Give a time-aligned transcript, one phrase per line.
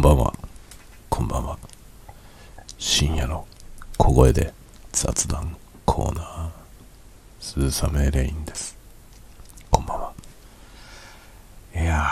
[0.00, 0.32] んばんは。
[1.10, 1.58] こんばんは。
[2.78, 3.46] 深夜の
[3.98, 4.54] 小声で
[4.92, 6.50] 雑談コーナー、
[7.38, 8.78] 鈴雨レインです。
[9.70, 10.12] こんばんは。
[11.74, 12.06] いや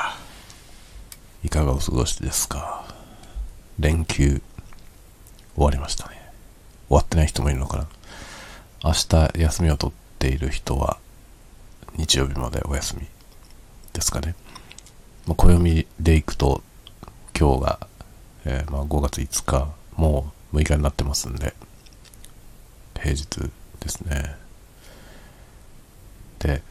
[1.42, 2.84] ー、いかがお過ごしですか？
[3.78, 4.42] 連休、
[5.54, 6.30] 終わりましたね。
[6.88, 7.88] 終わってない人もいるのかな？
[8.84, 10.98] 明日休みを取っている人は、
[11.96, 13.06] 日曜日までお休み
[13.94, 14.34] ですかね。
[15.26, 16.62] ま、暦でいくと、
[17.38, 17.78] 今日が、
[18.46, 21.54] えーまあ、5月5日、もう6日になってますんで、
[22.98, 23.26] 平日
[23.78, 24.34] ですね。
[26.40, 26.62] で、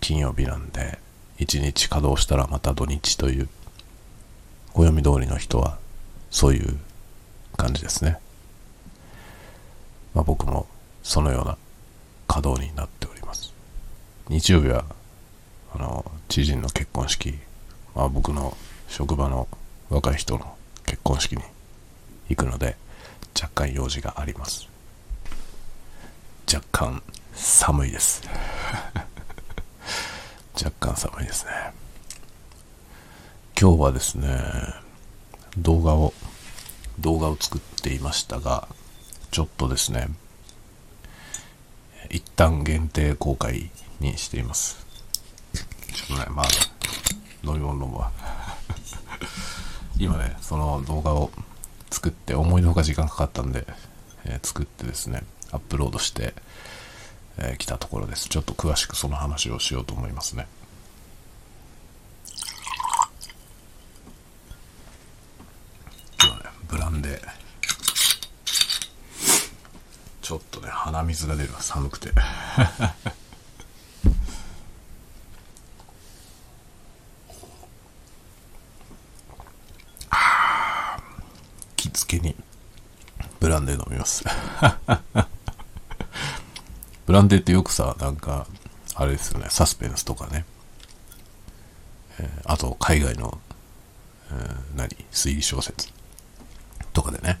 [0.00, 0.98] 金曜日なんで、
[1.38, 3.48] 1日稼働したらまた土日という、
[4.72, 5.78] 暦通りの人は、
[6.32, 6.76] そういう
[7.56, 8.18] 感じですね。
[10.14, 10.66] まあ、僕も
[11.04, 11.56] そのような
[12.26, 13.52] 稼働になっております。
[14.28, 14.84] 日曜日は、
[15.72, 17.38] あの、知人の結婚式、
[17.94, 18.56] まあ、僕の
[18.88, 19.46] 職場の
[19.90, 21.42] 若い人の結婚式に
[22.28, 22.76] 行くので、
[23.34, 24.68] 若干用事があります。
[26.52, 27.02] 若干
[27.34, 28.22] 寒いです。
[30.54, 31.50] 若干寒いですね。
[33.60, 34.28] 今日はですね、
[35.56, 36.12] 動画を、
[36.98, 38.68] 動画を作っていましたが、
[39.30, 40.08] ちょっとですね、
[42.10, 43.70] 一旦限定公開
[44.00, 44.86] にしています。
[45.92, 46.46] ちょっとね、まあ、
[47.42, 48.12] 飲み物飲むわ。
[49.98, 51.30] 今ね、その動画を
[51.90, 53.66] 作って、思いのほか時間かかったんで、
[54.24, 56.34] えー作ってですね、アップロードして、
[57.38, 58.28] えー来たところです。
[58.28, 60.46] ちょっと詳しくその話をしようと思いますね。
[66.22, 67.20] 今日ね、ブランデー。
[70.22, 72.12] ちょっとね、鼻水が出るわ、寒くて。
[81.76, 82.34] 着付けに
[83.40, 84.24] ブランデー飲みます。
[87.06, 88.46] ブランデーってよくさなんか
[88.94, 89.46] あれですよね。
[89.50, 90.44] サスペンスとかね、
[92.18, 93.38] えーあと海外の、
[94.30, 94.88] えー何？
[95.12, 95.88] 推理小説
[96.92, 97.38] とかでね。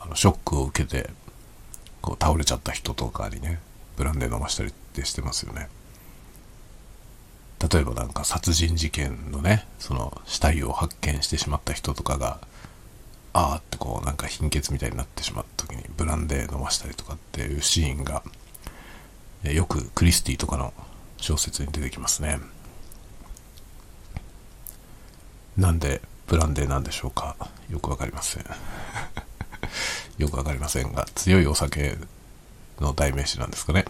[0.00, 1.10] あのショックを受けて
[2.00, 3.58] こう倒れちゃった人とかにね
[3.96, 5.68] ブランデー飲ましたりってしてますよね。
[7.72, 12.38] 例えばなんか殺人事件のねその死体を発見してしまった人とかが
[13.32, 15.44] あーってこうなんか貧血みたいになってしまっ
[16.08, 18.22] た時にブランデー飲ましたりとかっていうシーンが
[19.44, 20.72] えよくクリスティとかの
[21.18, 22.40] 小説に出てきますね。
[25.56, 27.36] なんでブランデーなんでしょうか？
[27.68, 28.44] よくわかりません。
[30.18, 31.96] よくわかりませんが強いお酒
[32.80, 33.84] の代名詞なんですかね。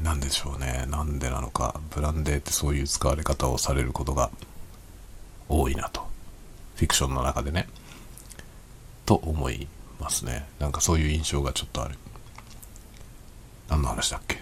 [0.00, 0.84] なんでしょうね？
[0.88, 1.80] なんでなのか？
[1.90, 4.30] ブランデーってそういう使われ方をされることが
[5.48, 6.06] 多いなと。
[6.76, 7.68] フィクションの中でね。
[9.06, 9.68] と思い
[10.06, 10.46] ますね。
[10.60, 11.98] なんかそういう印象がちょっとある。
[13.68, 14.38] 何の話だっけ？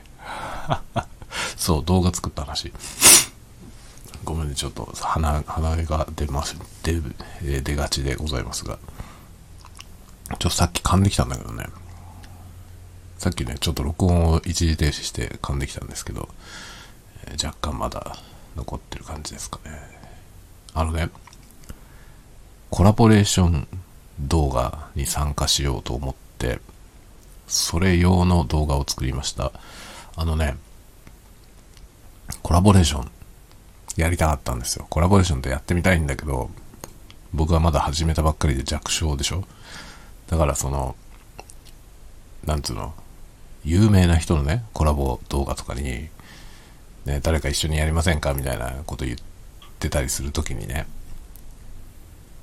[1.57, 2.71] そう動画作った話。
[4.25, 7.01] ごめんねちょっと鼻鼻毛が出ます出
[7.63, 8.79] 出がちでございますが。
[10.29, 11.67] ちょっとさっき噛んできたんだけどね。
[13.19, 16.29] さっきねちょっと録音を一時停止して噛んできたんですけど、
[17.27, 18.17] えー若干まだ
[18.55, 19.81] 残ってる感じですかね。
[20.75, 21.09] あのね
[22.71, 23.67] コラボレーション
[24.21, 26.61] 動画に参加しようと思って、
[27.47, 29.53] それ用の動画を作りました。
[30.17, 30.57] あのね、
[32.43, 33.11] コラボレーション
[33.97, 34.87] やりたかったんですよ。
[34.89, 36.51] コラボレーションってやってみたいんだけど、
[37.33, 39.45] 僕はまだ始めたばっかりで弱小でしょ
[40.29, 40.97] だからその、
[42.45, 42.95] なんつうの、
[43.65, 46.09] 有名な人のね、コラボ動画とかに、
[47.05, 48.33] ね、誰か一緒にやりませんか？
[48.35, 49.19] みたいなこと言っ
[49.79, 50.87] てたりするときにね、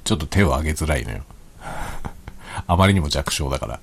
[0.04, 1.24] ちょっと手を挙げづらいのよ。
[2.68, 3.80] あまりにも弱小だから。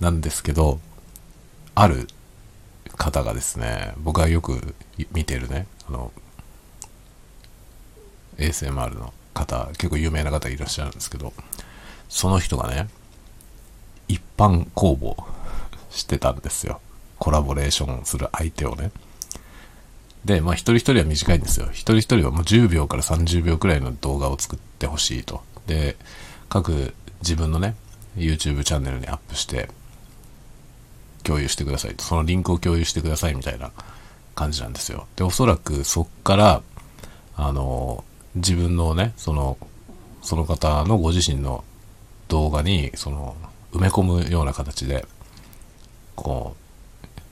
[0.00, 0.80] なんですけど、
[1.74, 2.08] ある
[2.96, 4.74] 方がですね、僕がよく
[5.12, 6.12] 見てるね、あの、
[8.38, 11.32] ASMR の方、結構有名な方いらっしゃるんですけど、
[12.08, 12.88] その人がね、
[14.08, 15.22] 一般公募
[15.90, 16.80] してたんですよ。
[17.18, 18.90] コラボレーションする相手をね。
[20.24, 21.68] で、まあ一人一人は短いんですよ。
[21.70, 25.42] 一人一人はもう10秒から30秒くらいの動画を作ってほしいと。
[25.66, 25.96] で、
[26.50, 27.76] 各自分のね、
[28.16, 29.70] YouTube チャンネルにアップして、
[31.22, 32.04] 共有してくださいと。
[32.04, 33.70] そのリンクを共有してくださいみたいな
[34.34, 35.06] 感じなんですよ。
[35.16, 36.62] で、おそらくそっから、
[37.36, 38.04] あの、
[38.34, 39.58] 自分のね、その、
[40.22, 41.64] その方のご自身の
[42.28, 43.36] 動画に、その、
[43.72, 45.06] 埋め込むような形で、
[46.16, 46.56] こ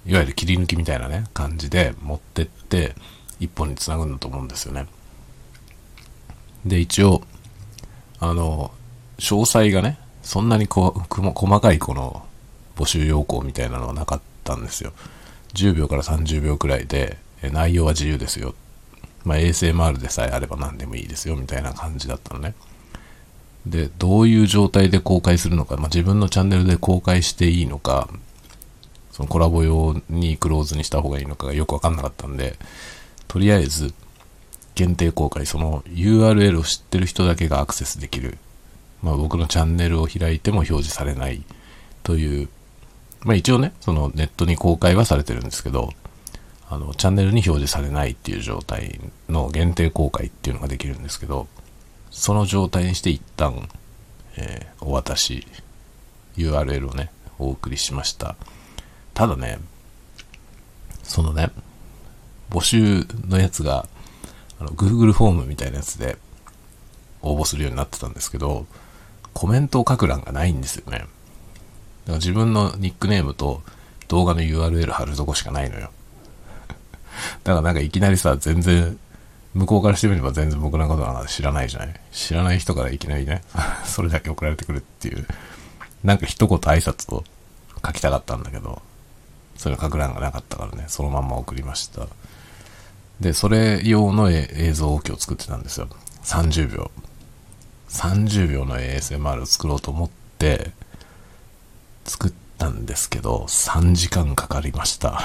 [0.06, 2.94] う、いわゆる切り抜きみたいなね、感じで持ってって、
[3.41, 4.87] 一本につなぐんだと思うんですよね。
[6.65, 7.23] で、一応、
[8.20, 8.70] あの、
[9.19, 12.25] 詳細がね、そんなにこ、細かいこの
[12.76, 14.93] 募集要項みたいなのはなかったんですよ。
[15.55, 18.55] 10秒から30秒くらいで、内容は自由ですよ。
[19.25, 22.55] まあ、ASMR でさえあれば何でもいいですよ、みたいな感じだったのね。
[23.67, 28.09] で、どういう状態で公開するのか、まあ、自分のチャンネルで公開していいのか、
[29.12, 32.56] そのコラボ用にクローズにした方がいいのかがよくわかんなかったんで、
[33.26, 33.93] とりあえず、
[34.75, 38.38] 限定公開、その URL を知ってる人だけがアクセスできる。
[39.02, 41.42] まあ、僕のチャンネルを開いても表示されない
[42.02, 42.48] という、
[43.24, 45.90] まあ一応ね、そのネットに公開はされてるんですけど、
[46.70, 51.48] あの、チャンネルに表示されないっていう状態の限定公開っていうのができるんですけど、
[52.10, 53.68] その状態にして一旦、
[54.36, 55.46] えー、お渡し、
[56.36, 58.36] URL をね、お送りしました。
[59.14, 59.58] ただね、
[61.02, 61.50] そのね、
[62.50, 63.86] 募集のやつが、
[64.60, 66.18] あの、Google フォームみたいなやつで
[67.22, 68.66] 応募するようになってたんですけど、
[69.38, 70.99] コメントを書く欄がないんですよね。
[70.99, 71.08] だか
[72.06, 73.62] ら自分のニックネームと
[74.08, 75.93] 動画の URL 貼るとこしかないのよ。
[77.44, 78.99] だからなんかいきなりさ、全然
[79.55, 83.44] 向こうからしてみれば全然僕のことなんか知らないじゃない知らない人からいきなりね
[83.87, 85.25] それだけ送られてくるっていう、
[86.02, 87.23] なんか一言挨拶を
[87.87, 88.82] 書きたかったんだけど、
[89.56, 92.08] それ書く欄がなかったからね、そのまんま送りました。
[93.20, 95.88] で、それ用の映像を今日作ってたんですよ。
[96.25, 96.91] 30秒。
[97.88, 100.73] 30秒の ASMR を作ろうと思って、
[102.05, 105.23] 作ったんですけど、3時間かかりました。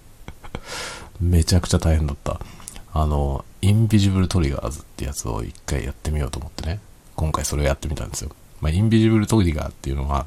[1.20, 2.40] めちゃくちゃ大変だった。
[2.92, 6.80] あの、インビジブルトリガーズってやつを一回やってみようと思ってね、
[7.16, 8.30] 今回それをやってみたんですよ。
[8.60, 10.26] まあ、インビジブルトリガーっていうのは、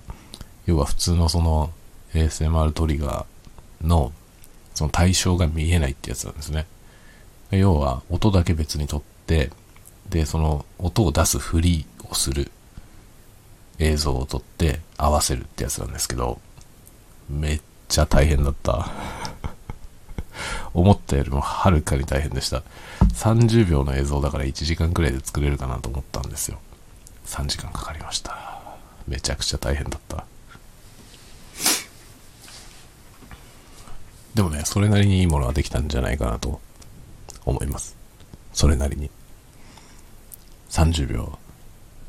[0.65, 1.71] 要は普通のその
[2.13, 4.11] ASMR トリガーの
[4.73, 6.65] その対象が見えないってやつなんですね。
[7.51, 9.51] 要は音だけ別にとって、
[10.09, 12.51] で、その音を出すふりをする
[13.79, 16.39] 映像を撮って合わせるってやつなんですけど、
[17.29, 18.91] めっちゃ大変だった。
[20.73, 22.63] 思ったよりもはるかに大変でした。
[23.13, 26.59] 30秒の映像だから1時間くらいで作れるかなと思ったんですよ。
[27.25, 28.61] 3時間かかりました。
[29.07, 30.25] めちゃくちゃ大変だった。
[34.33, 36.59] でもね、それなりにいいものはできたんじゃないかなと
[37.45, 37.95] 思います。
[38.51, 39.09] それなりに。
[40.73, 41.37] 30秒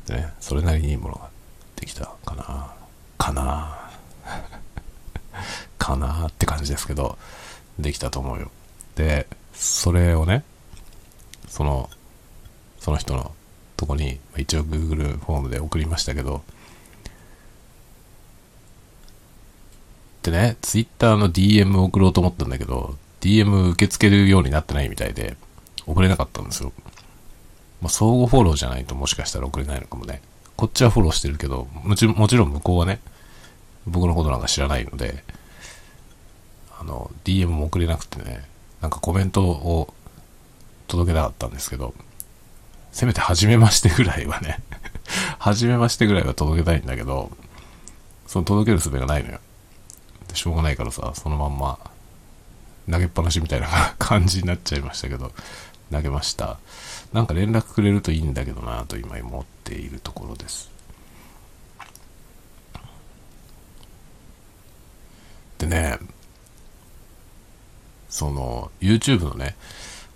[0.07, 1.29] でね、それなりにいいものが
[1.75, 2.73] できたかな。
[3.17, 3.91] かな。
[5.77, 7.17] かなって感じですけど、
[7.77, 8.49] できたと思うよ。
[8.95, 10.43] で、それをね、
[11.47, 11.91] その、
[12.79, 13.35] その人の
[13.77, 16.43] とこに、一応 Google フォームで送りましたけど、
[20.23, 25.37] でね、Twitter の DM 送ろうと思ったんだけど、DM 受け付けるようになってないみたいで、
[25.85, 26.73] 送れなかったんですよ。
[27.81, 30.21] まあ、相互フォローじゃないともしかしたら送れないのかもね。
[30.55, 32.99] こっちはフォローしてるけど、もちろん、もちろん向こうはね、
[33.85, 35.23] 僕のことなんか知らないので、
[36.79, 38.43] あの、DM も送れなくてね、
[38.81, 39.93] なんかコメントを
[40.87, 41.93] 届けなかったんですけど、
[42.91, 44.59] せめて初めましてぐらいはね
[45.37, 47.29] 初めましてぐらいは届けたいんだけど、
[48.27, 49.39] その届ける術がないのよ。
[50.27, 51.77] でしょうがないからさ、そのまんま
[52.89, 53.67] 投げっぱなしみたいな
[53.99, 55.31] 感じになっちゃいましたけど、
[55.91, 56.59] 投げました。
[57.13, 60.71] なんか連絡くれるといいんだけどなと今思っているところです。
[65.57, 65.99] でね、
[68.09, 69.55] その YouTube のね、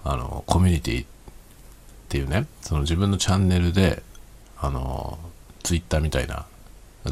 [0.04, 1.08] あの、コミュニティっ
[2.10, 4.04] ていうね、その自分のチャンネルで、
[4.58, 5.18] あの、
[5.64, 6.46] Twitter みたいな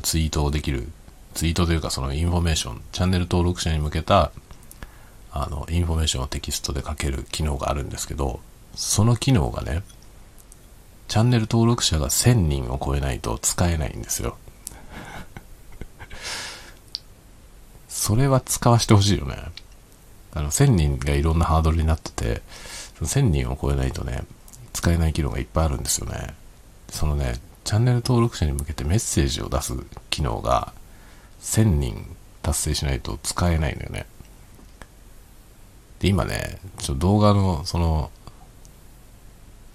[0.02, 0.88] ツイートをできる、
[1.34, 4.32] ツイートというかそのインフォメーション、チャンネル登録者に向けた、
[5.32, 8.40] あの、インフォメーションをテキストで書ける機能があるんですけど、
[8.78, 9.82] その機能がね、
[11.08, 14.38] チャンネル登録者が1000人を超えないと使えないんですよ。
[17.90, 19.36] それは使わせてほしいよね。
[20.32, 22.44] あの、1000人がいろんなハードルになってて、
[23.00, 24.24] その1000人を超えないとね、
[24.74, 26.36] 使えない機能がいっぱいあるんですよね。
[26.90, 29.74] そのね、チャンネル登録者に向けてメッセージを出す
[30.12, 30.72] 機能が、
[31.42, 34.06] 1000人達成しないと使えないのよね。
[35.98, 38.12] で、今ね、ちょっと動画の、その、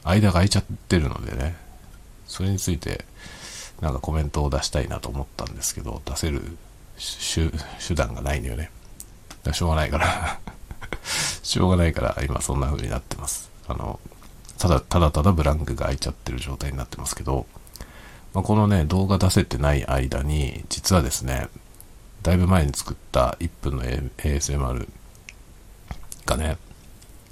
[0.05, 1.57] 間が空いちゃってるのでね、
[2.27, 3.05] それについて、
[3.81, 6.43] なんかコメントを出したいなと思ったんですけど、出せる
[7.87, 8.71] 手段がないのよね。
[9.53, 10.39] しょうがないから
[11.43, 13.51] しょうがないから 今そんな風になってます。
[13.69, 13.99] あの、
[14.59, 17.47] ただただただブランクが空いちゃってる状態になってますけど、
[18.33, 21.49] まあ、このね、動画出せてない間に、実はですね、
[22.23, 24.89] だいぶ前に作った1分の ASMR
[26.25, 26.57] がね、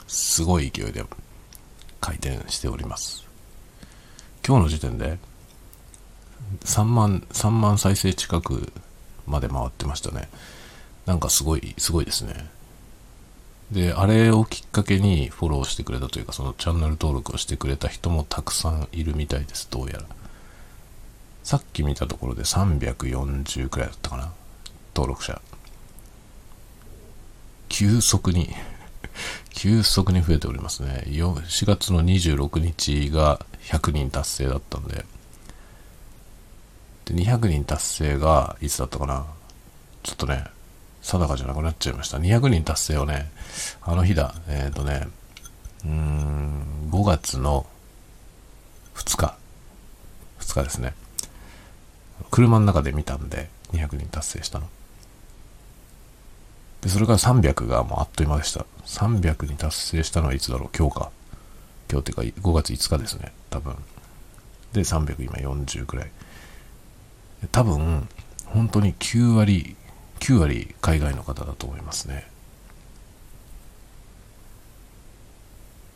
[0.09, 1.05] すごい勢いで
[2.01, 3.25] 回転しております。
[4.47, 5.19] 今日の時点で
[6.65, 8.73] 3万、3万再生近く
[9.27, 10.29] まで回ってましたね。
[11.07, 12.49] なんかすごい、すごいですね。
[13.71, 20.05] で、あれをきっかけにフォローしてくれたというか、そのチャンネル登録をしてくれた人もたくさんいるみたいです、どうやら。
[21.45, 24.33] さっき見たところで340くらいだったかな。
[24.95, 25.41] 登録者。
[27.69, 28.53] 急速に
[29.51, 31.05] 急速に増えておりますね。
[31.07, 35.05] 4月の26日が100人達成だったんで、
[37.07, 39.27] で、200人達成がいつだったかな？
[40.03, 40.45] ちょっとね、
[41.03, 42.19] 定かじゃなくなっちゃいました。
[42.19, 43.31] 200人達成をね、
[43.83, 45.09] あの日だ、えっ、ー、とね、
[45.85, 47.67] うーん、5月の
[48.95, 49.37] 2日、
[50.41, 50.95] 2日ですね。
[52.31, 54.69] 車の中で見たんで、200人達成したの。
[56.83, 58.65] で、それから300がもうあっという間でした。
[58.87, 60.71] 300に達成したのはいつだろう？
[60.77, 61.11] 今日か。
[61.91, 63.33] 今日っていうか5月5日ですね。
[63.51, 63.77] 多分。
[64.73, 66.11] で、300今40くらい。
[67.53, 68.09] 多分、
[68.47, 69.77] 本当に9割、
[70.21, 72.29] 9割海外の方だと思いますね。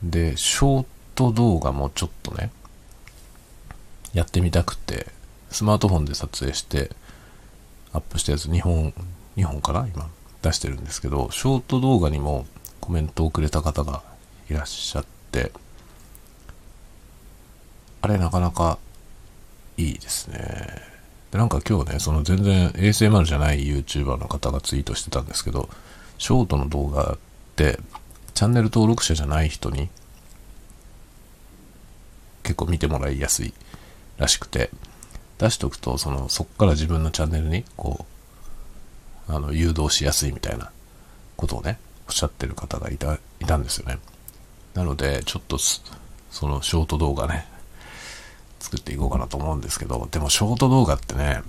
[0.02, 2.50] で、ショート動画もちょっとね、
[4.12, 5.06] やってみたくて、
[5.50, 6.90] スマートフォンで撮影して、
[7.92, 8.92] アップしたやつ2本、
[9.36, 10.10] 2本かな今。
[10.44, 12.46] 出してるんですけど、ショート動画にも
[12.80, 14.02] コメントをくれた方が
[14.50, 15.52] いらっしゃって、
[18.02, 18.78] あれなかなか
[19.78, 20.82] いいですね。
[21.30, 25.70] で、なんか今日ね、その全然 ASMR じゃない YouTuber の方がツイートしてたんですけど、
[26.18, 27.18] ショートの動画っ
[27.56, 27.78] て
[28.34, 29.88] チャンネル登録者じゃない人に
[32.42, 33.54] 結構見てもらいやすい
[34.18, 34.68] らしくて、
[35.38, 38.13] 出しとくと、その、そっから自分のチャンネルに、こう
[39.28, 40.70] あの、誘導しやすいみたいな
[41.36, 41.78] ことをね、
[42.08, 43.98] おっしゃってる方がいた、いたんですよね。
[44.74, 45.58] なので、ちょっと
[46.30, 47.46] そのショート動画ね、
[48.60, 51.42] 作っていこうかなと思うんですけど、でもショート動画ってね、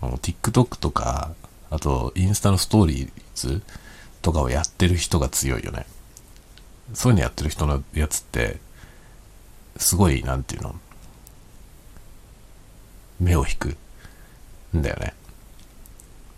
[0.00, 1.34] TikTok とか、
[1.70, 3.62] あとインスタのストーリーズ
[4.22, 5.86] とかをやってる人が強いよね。
[6.94, 8.58] そういうのやってる人のやつって、
[9.76, 10.74] すごい、なんていうの、
[13.20, 13.76] 目を引く
[14.76, 15.14] んだよね。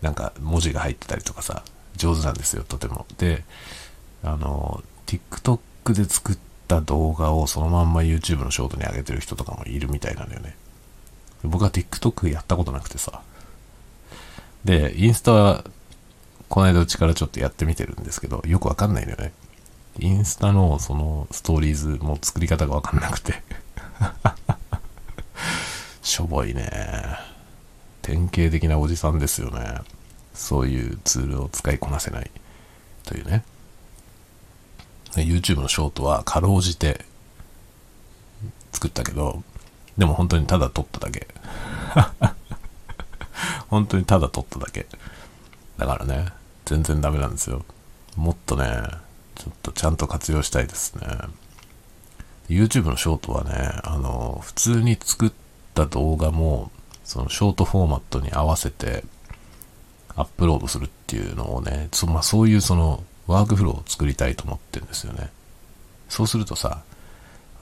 [0.03, 1.63] なんか文字が入ってたりとかさ、
[1.97, 3.07] 上手なんですよ、とても。
[3.19, 3.45] で、
[4.23, 6.39] あの、TikTok で作っ
[6.69, 10.57] た動画をそのまんま YouTube のショートに上げてる人とかもいるみたいなんだよね。
[11.43, 13.23] 僕は TikTok やったことなくてさ。
[14.65, 15.65] で、インスタは、
[16.49, 19.33] この間うちからちょっとやってみてるんですけど、よくわかんないんだよね。
[19.99, 23.43] インスタのそのストーリーズも作り方がわかんなくて
[26.03, 26.71] しょぼいね。
[28.11, 29.83] 典型的なおじさんですよね。
[30.35, 32.31] そういうツールを使いこなせない
[33.05, 33.45] というね。
[35.15, 37.05] YouTube のショートはかろうじて
[38.73, 39.45] 作ったけど、
[39.97, 41.29] でも本当にただ撮っただけ。
[43.69, 44.87] 本当にただ撮っただけ。
[45.79, 46.33] だからね、
[46.65, 47.65] 全然ダメなんですよ。
[48.17, 48.65] もっとね、
[49.37, 51.07] ちょっとちゃんと活用したいですね。
[52.49, 53.53] YouTube のショートはね、
[53.85, 55.33] あの、普通に作っ
[55.75, 56.73] た動画も、
[57.05, 59.05] そのショートフォーマットに合わせて
[60.17, 65.31] アップロードするっていうのをね、そ,、まあ、そういうそのワークフローを作りたいと思ってるんですよね。
[66.09, 66.83] そうするとさ、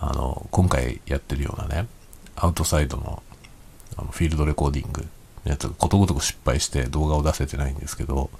[0.01, 1.87] あの、今回やってるようなね、
[2.37, 3.23] アウトサイドの
[3.97, 5.03] あのフィールドレコーディング
[5.45, 8.31] のやつがことごとく失敗して動画を出せてないんですけど、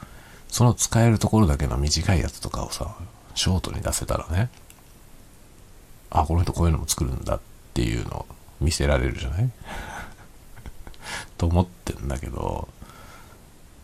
[0.49, 2.97] その使えるところだけの短いやつとかをさ、
[3.35, 4.51] ショートに出せたらね、
[6.11, 7.41] あ、この人こういうのも作るんだっ
[7.75, 8.27] ていうのを
[8.61, 9.51] 見せられるじゃない？
[11.39, 12.69] と思ってんだけど、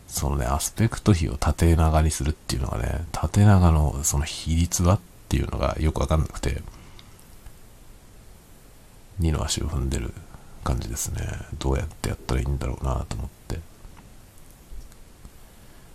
[0.07, 6.61] そのね、アスペクト比を縦長にするっていうのがね、縦長のその比率はっていうのがよくわかんなくて、
[9.19, 10.13] 2の足を踏んでる
[10.63, 11.21] 感じですね。
[11.57, 13.59] どうやってやったらいいんだろうなと思って。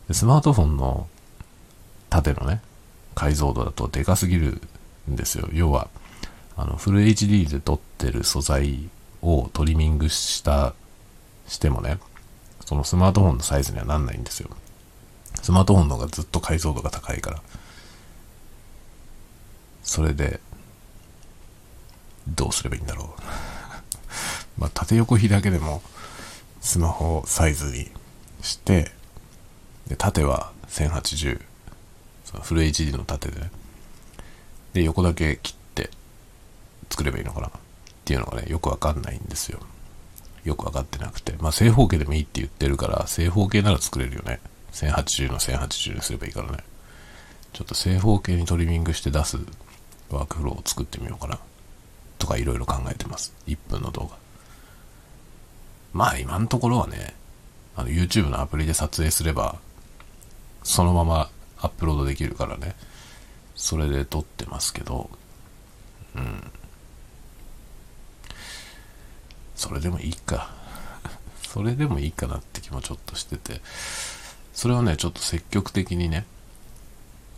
[0.09, 1.07] でスマートフォンの
[2.09, 2.63] 縦のね、
[3.15, 4.61] 解像度だとでかすぎる
[5.09, 5.49] んですよ。
[5.53, 5.89] 要は、
[6.57, 8.89] あの、フル HD で撮ってる素材
[9.23, 10.75] をトリミングした
[11.51, 11.99] してもね、
[12.65, 14.49] そのスマートフォンのサイズにはなんないんですよ。
[15.43, 17.43] スマートフォンの方がずっと解像度が高いから。
[19.83, 20.39] それで、
[22.29, 23.23] どうすればいいんだろう。
[24.61, 25.83] まあ、縦横比だけでも、
[26.61, 27.91] スマホサイズに
[28.43, 28.93] して、
[29.89, 31.43] で、縦は1080、
[32.25, 33.51] そのフル HD の縦でね。
[34.73, 35.91] で、横だけ切って
[36.91, 37.51] 作ればいいのかなっ
[38.05, 39.59] ていうのがね、よくわかんないんですよ。
[40.45, 41.35] よくわかってなくて。
[41.41, 44.41] まあ正方形でもいいって言ってるから、正方形なら作れるよね。
[44.73, 46.59] 1080の1080にすればいいからね。
[47.53, 49.39] ちょっと正方形にトリミングして出す
[50.11, 51.39] ワークフローを作ってみようかな。
[52.19, 53.33] とかいろいろ考えてます。
[53.47, 54.17] 1分の動画。
[55.93, 57.15] まあ今のところはね、
[57.77, 59.59] あの YouTube のアプリで撮影すれば、
[60.63, 62.77] そのままアップロードできるからね、
[63.55, 65.11] それで撮ってますけど、
[66.15, 66.51] うん。
[69.61, 70.51] それでもいいか。
[71.47, 73.61] それでもいいかなって気もちょっとしてて、
[74.55, 76.25] それをね、ちょっと積極的にね、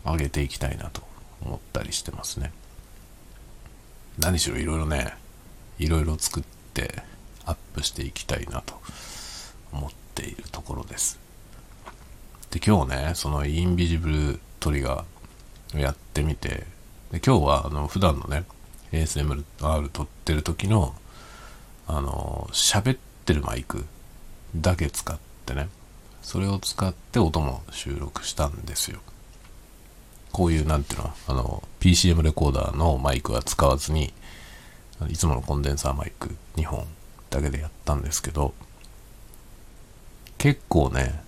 [0.05, 1.02] 上げていきたいなと
[1.41, 2.52] 思ったりしてますね。
[4.21, 5.17] 何しろいろいろね、
[5.81, 7.02] いろいろ作って
[7.45, 8.81] アップしていきたいなと
[9.73, 11.19] 思っているところです。
[12.52, 16.69] で、今日ね、そのインビジブルトリガーをやってみて、
[17.11, 18.45] で今日はあの普段のね、
[18.93, 19.43] ASMR
[19.88, 20.95] 撮ってる時の、
[21.87, 23.85] あの、喋ってるマイク
[24.57, 25.69] だけ使ってね、
[26.23, 29.01] それを使って音も収録したんですよ。
[30.33, 34.15] こういう、なんていうの、あの、PCM レコーダーのマイクは使わずに、
[35.09, 36.87] いつものコンデンサーマイク2本
[37.31, 38.55] だけでやったんですけど、
[40.39, 41.23] 結構ね、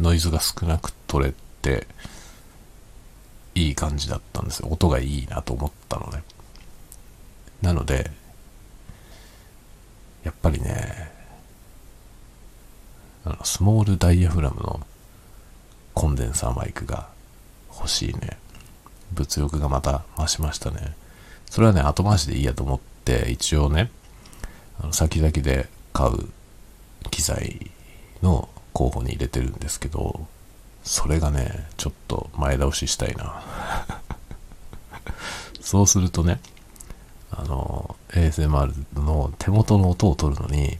[0.00, 1.86] ノイズが少なく取れて、
[3.54, 4.68] いい感じだったんですよ。
[4.68, 6.24] 音がいいなと思ったのね。
[7.62, 8.10] なので、
[10.44, 11.10] ぱりね、
[13.44, 14.80] スモールダイヤフラムの
[15.94, 17.08] コンデンサーマイクが
[17.74, 18.36] 欲しいね。
[19.12, 20.94] 物欲がまた増しましたね。
[21.46, 23.90] それはね、後回しでいいやと思って、一応ね、
[24.82, 26.28] あの先々で買う
[27.10, 27.70] 機材
[28.22, 30.26] の候補に入れてるんですけど、
[30.82, 33.42] それがね、ちょっと前倒ししたいな。
[35.62, 36.38] そうするとね、
[37.36, 40.78] あの、ASMR の手元の音を取るのに、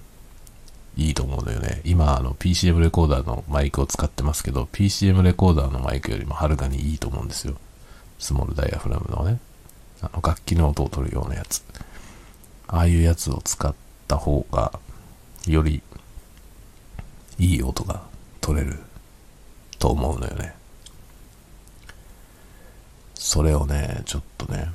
[0.96, 1.80] いいと思うんだよね。
[1.84, 7.56] 今、あの、PCM レコーダーのマイクを使ってますけど、PCM レコーダーのマイクよりもはるかにいいと思うんですよ。
[8.18, 9.40] スモールダイヤフラムのね、
[10.00, 11.64] あの、楽器の音を取るようなやつ。
[12.68, 13.74] ああいうやつを使っ
[14.06, 14.78] た方が、
[15.46, 15.82] より、
[17.38, 18.02] いい音が
[18.40, 18.78] 取れる
[19.80, 20.54] と思うのよね。
[23.14, 24.68] それをね、ちょっとね、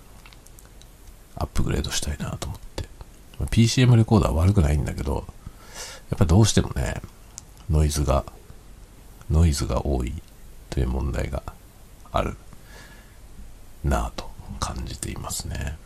[1.39, 2.87] アップグレードしたいなと思って。
[3.45, 5.25] PCM レコーダー悪くないんだけど、
[6.09, 7.01] やっぱどうしてもね、
[7.69, 8.25] ノイズが、
[9.31, 10.13] ノイズが多い
[10.69, 11.41] という問題が
[12.11, 12.35] ある
[13.83, 15.77] なぁと感じていますね。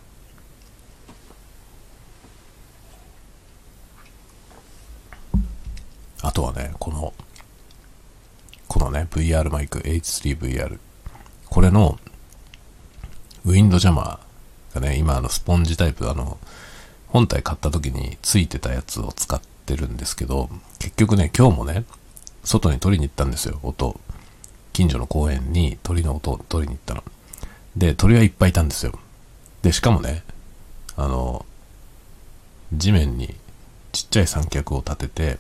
[6.21, 7.13] あとはね、この、
[8.67, 10.79] このね、VR マイク H3VR。
[11.49, 11.99] これの、
[13.45, 14.32] ウィンドジャマー
[14.73, 16.37] がね、今あのスポンジタイプ、あの、
[17.07, 21.85] 本体買った時についてたやつを使ってるんですけど、結局ね、今日もね、
[22.43, 23.99] 外に取りに行ったんですよ、音。
[24.73, 27.03] 近所の公園に鳥の音を取りに行ったの。
[27.77, 28.97] で、鳥はいっぱいいたんですよ。
[29.61, 30.23] で、しかもね、
[30.95, 31.45] あの、
[32.73, 33.35] 地面に
[33.91, 35.39] ちっちゃい三脚を立てて、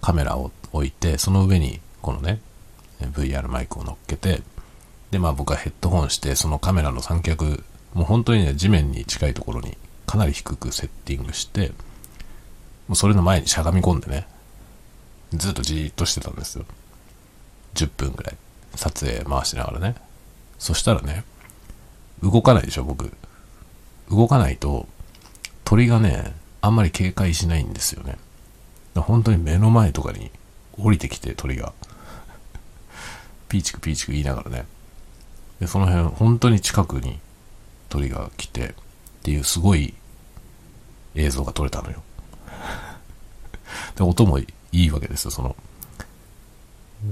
[0.00, 2.40] カメラを置いて、その上にこのね、
[3.00, 4.42] VR マイクを乗っけて、
[5.10, 7.64] で、まあ僕はヘッドホンして、そのカメラの三脚、
[7.98, 11.70] もう本当にね、地面に近いところにかなり低くセッティングして、
[12.86, 14.28] もうそれの前にしゃがみ込んでね、
[15.34, 16.64] ずっとじーっとしてたんですよ。
[17.74, 18.36] 10分ぐらい。
[18.76, 19.96] 撮影回しながらね。
[20.60, 21.24] そしたらね、
[22.22, 23.12] 動かないでしょ、僕。
[24.08, 24.86] 動かないと、
[25.64, 28.16] 鳥がね、あんまり警戒しないんですよね。
[28.94, 30.30] 本当に目の前とかに
[30.78, 31.72] 降りてきて鳥が。
[33.50, 34.66] ピーチクピーチク言いながらね。
[35.58, 37.18] で、その辺、本当に近くに
[37.88, 38.72] 鳥が来て、っ
[39.22, 39.94] ていうすごい
[41.14, 42.02] 映像が撮れたのよ。
[43.96, 45.56] で、音もいいわけですよ、その、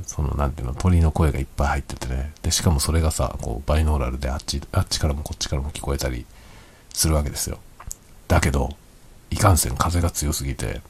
[0.04, 2.32] その、なんていうの、鳥の声がいっぱい入っててね。
[2.42, 6.26] で、しかもそれがさ、こう、バイノーラルであっち、あっちからもこっちからも聞こえたり
[6.92, 7.58] するわけですよ。
[8.28, 8.76] だけど、
[9.30, 10.80] いかんせん風が強すぎて、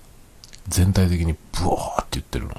[0.69, 2.55] 全体的にブワーって言ってるの。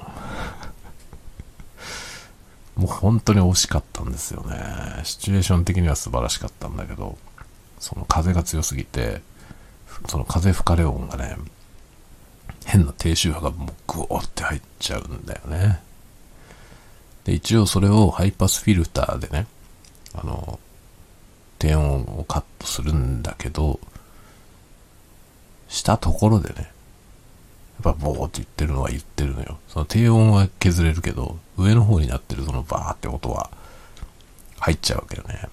[2.78, 4.56] もう本当に惜しかったんですよね。
[5.04, 7.18] シチュエーション的には素晴らしかったんだけど、
[7.80, 9.22] その風が強すぎて、
[10.08, 11.38] その風吹かれ音がね、
[12.66, 15.80] 変な低周波がもうグーって入っちゃうんだよね。
[17.24, 19.48] で、一応それをハイパスフィルターでね、
[20.14, 20.60] あの、
[21.58, 23.80] 低音をカットするんだけど、
[25.68, 26.72] したところでね、
[27.88, 29.58] やっぱボーって言ってるのは言ってるのよ。
[29.68, 33.50] その低音は削れるけど、上の方になってるそのバーって音は
[34.60, 35.50] 入っちゃうわけよね。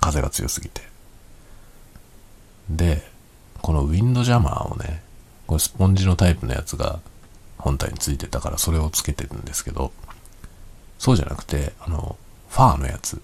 [0.00, 0.82] 風が強すぎて。
[2.68, 3.02] で、
[3.62, 5.02] このウィンドジャマーをね、
[5.46, 7.00] これスポンジのタイプのやつが
[7.58, 9.92] 本体についてたからそれをつけてるんですけど、
[10.98, 12.16] そうじゃなくて、あの、
[12.48, 13.20] ファーのやつ、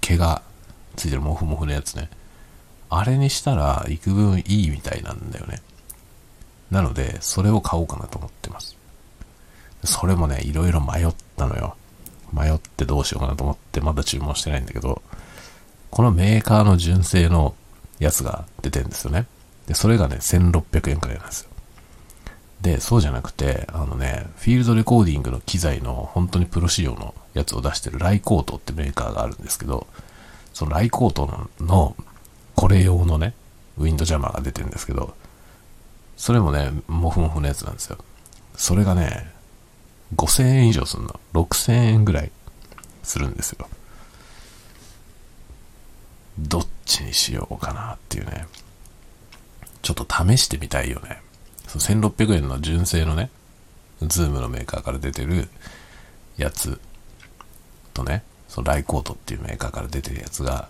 [0.00, 0.42] 毛が
[0.96, 2.08] ついてるモフモフのやつね。
[2.90, 5.62] あれにしたら幾分いいみたいなんだよね。
[6.72, 8.76] なので、それを買おうかなと思ってます。
[9.84, 11.76] それもね、いろいろ迷ったのよ。
[12.32, 15.02] 迷ってどうしようかなと思って、まだ注文してないんだけど、
[15.90, 17.54] このメーカーの純正の
[17.98, 19.26] やつが出てるんですよね。
[19.66, 21.50] で、それがね、1600円くらいなんですよ。
[22.62, 29.86] で、そうじゃなくて、あのね、フィールドレコーディングの機材の本当にプロ仕様のやつを出してるライコートってメーカーがあるんですけど、
[30.54, 31.96] そのライコートのの
[32.54, 33.34] これ用のね、
[33.76, 35.14] ウィンドジャマーが出てるんですけど、
[36.22, 37.98] それもね、モフモフのやつなんですよ。
[38.54, 39.28] それがね、
[40.14, 41.18] 5000円以上するの。
[41.32, 42.30] 6000円ぐらい
[43.02, 43.68] するんですよ。
[46.38, 48.46] どっちにしようかなっていうね。
[49.82, 51.20] ちょっと試してみたいよね。
[51.66, 53.28] その1600円の純正のね、
[54.00, 55.48] ズームのメーカーから出てる
[56.36, 56.78] やつ
[57.94, 60.68] とね、そのライコートっていうメーカーから出てるやつが、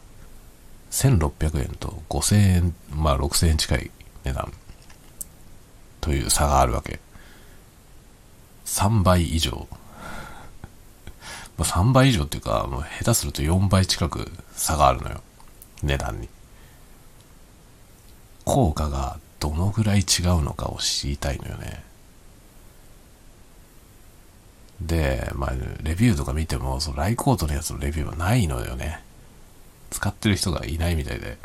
[0.93, 3.91] 1600円と5000円、まあ6000円近い
[4.25, 4.51] 値段
[6.03, 7.01] という差があるわけ。
[8.67, 9.67] 3倍以上。
[11.57, 15.23] ま3倍以上っていうか、もう下手すると4倍近く差があるのよ。
[15.83, 16.29] 値段に。
[18.45, 21.85] 効果がどのぐらい違うのかを知りたいのよね。
[24.81, 25.51] で、まあ、
[25.83, 29.01] レビューとか見ても、そのライコートのやつのレビューはないのよね。
[29.91, 31.39] 使ってる人がいないみたいで。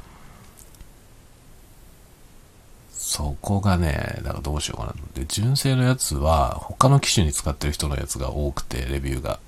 [2.98, 5.24] そこがね、だからどうしようかなと思って。
[5.28, 9.40] 純正のやつは、他の機種に使ってる人のやつが多くて、レビューが。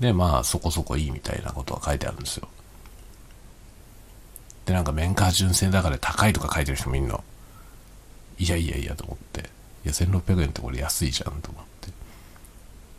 [0.00, 2.46] で、まあ、そこそこいいみたいなことは書いてあるんですよ。
[4.66, 7.24] で、なんかメンカー純正だから高いとか書いてる人もいるの。
[8.38, 9.40] いやいやいやと思って。
[9.40, 11.90] いや、1600円ってこれ安いじゃんと思って。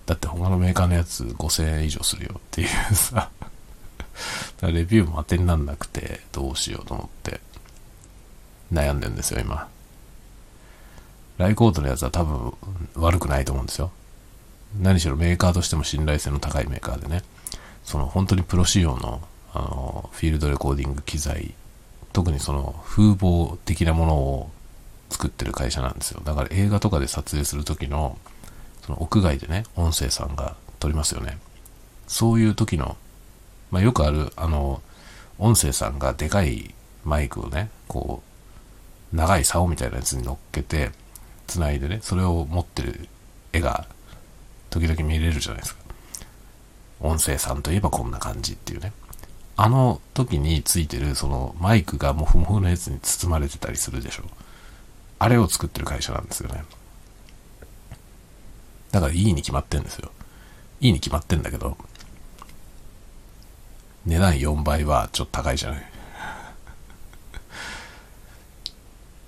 [0.08, 3.15] だって他のメーカーのやつ5000円以上するよっていうさ。
[3.15, 3.30] だか
[4.62, 7.39] らレビューも当てになんなくて、どうしようと思って。
[8.71, 9.67] 悩んでんですよ、今。
[11.38, 12.53] ライコートのやつは多分
[12.95, 13.91] 悪くないと思うんですよ。
[14.80, 17.23] 何しろメーカーとしても信頼性の高いメーカーでね。
[17.84, 19.21] その本当にプロ仕様の
[19.53, 21.53] あの、フィールドレコーディング機材、
[22.13, 24.51] 特にその風貌的なものを
[25.10, 26.21] 作ってる会社なんですよ。
[26.23, 28.17] だから映画とかで撮影する時の、
[28.86, 31.39] その屋外でね、音声さんが撮りますよね。
[32.08, 32.97] そういう時の、
[33.71, 34.82] まあ、よくある、あの、
[35.39, 38.37] 音声さんがでかいマイクをね、こう、
[39.13, 40.91] 長い竿みたいなやつに乗っけて、
[41.48, 43.08] 繋いでね、それを持ってる
[43.54, 43.88] 絵が、
[44.70, 45.82] 時々見れるじゃないですか。
[47.00, 48.91] 音声さんといえばこんな感じっていうね。
[49.56, 54.24] あの時についてるそのマイクがモフモフのやつに包まれてたりするでしょ。
[55.20, 56.63] あれを作ってる会社なんですよね。
[58.91, 60.12] だからいいに決まってんですよ。
[60.80, 61.76] いいに決まってんだけど、
[64.06, 65.91] 値段4倍はちょっと高いじゃない。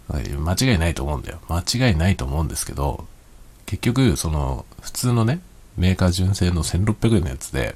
[0.09, 1.39] 間違いないと思うんだよ。
[1.47, 3.05] 間違いないと思うんですけど、
[3.65, 5.41] 結局、その、普通のね、
[5.77, 7.75] メーカー純正の1600円のやつで、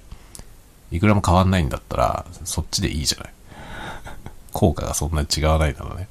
[0.92, 3.34] いくらも変わんないんだったら、そっちでいいじゃない。
[4.52, 6.08] 効果がそんなに違わないならね。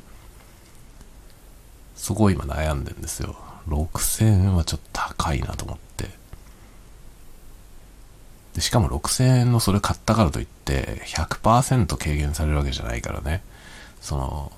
[1.96, 3.36] そこを今悩んでんですよ。
[3.68, 6.10] 6000円はちょっと高いなと思って。
[8.54, 13.42] でしかも6000円のそれ買ったからといって、100%軽減されるわけじゃないからね。
[14.00, 14.52] その、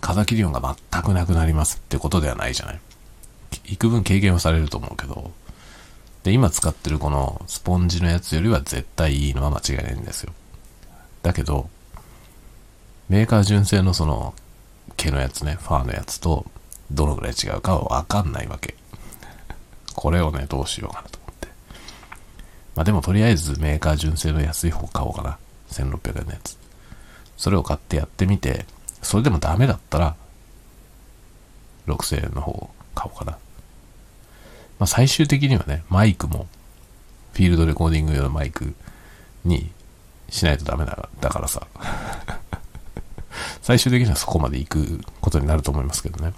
[0.00, 2.80] 風切り音が全くなくなりますってことではないじゃない。
[3.64, 5.30] 幾分軽減はされると思うけど、
[6.24, 10.32] で、今使ってるこのスポンジのやつよりは絶対いいのは間違いないんですよ。
[11.22, 11.68] だけど、
[13.08, 14.34] メーカー純正のその
[14.96, 16.46] 毛のやつね、ファーのやつと
[16.90, 18.74] どのぐらい違うかはわかんないわけ。
[19.94, 21.48] これをね、どうしようかなと思って。
[22.76, 25.38] まあでもとりあえずメーカー純正の安い方買おうかな。
[25.70, 26.56] 1600円のやつ。
[27.36, 28.66] それを買ってやってみて、
[29.02, 30.16] それでもダメだったら、
[31.86, 33.32] 6000円の方を買おうかな。
[33.32, 33.38] ま
[34.84, 36.46] あ、最終的にはね、マイクも、
[37.32, 38.74] フィールドレコーディング用のマイク
[39.44, 39.70] に
[40.28, 41.66] しないとダメだだからさ。
[43.62, 46.34] 最終的にはそこまで行くことになると思いますけどね。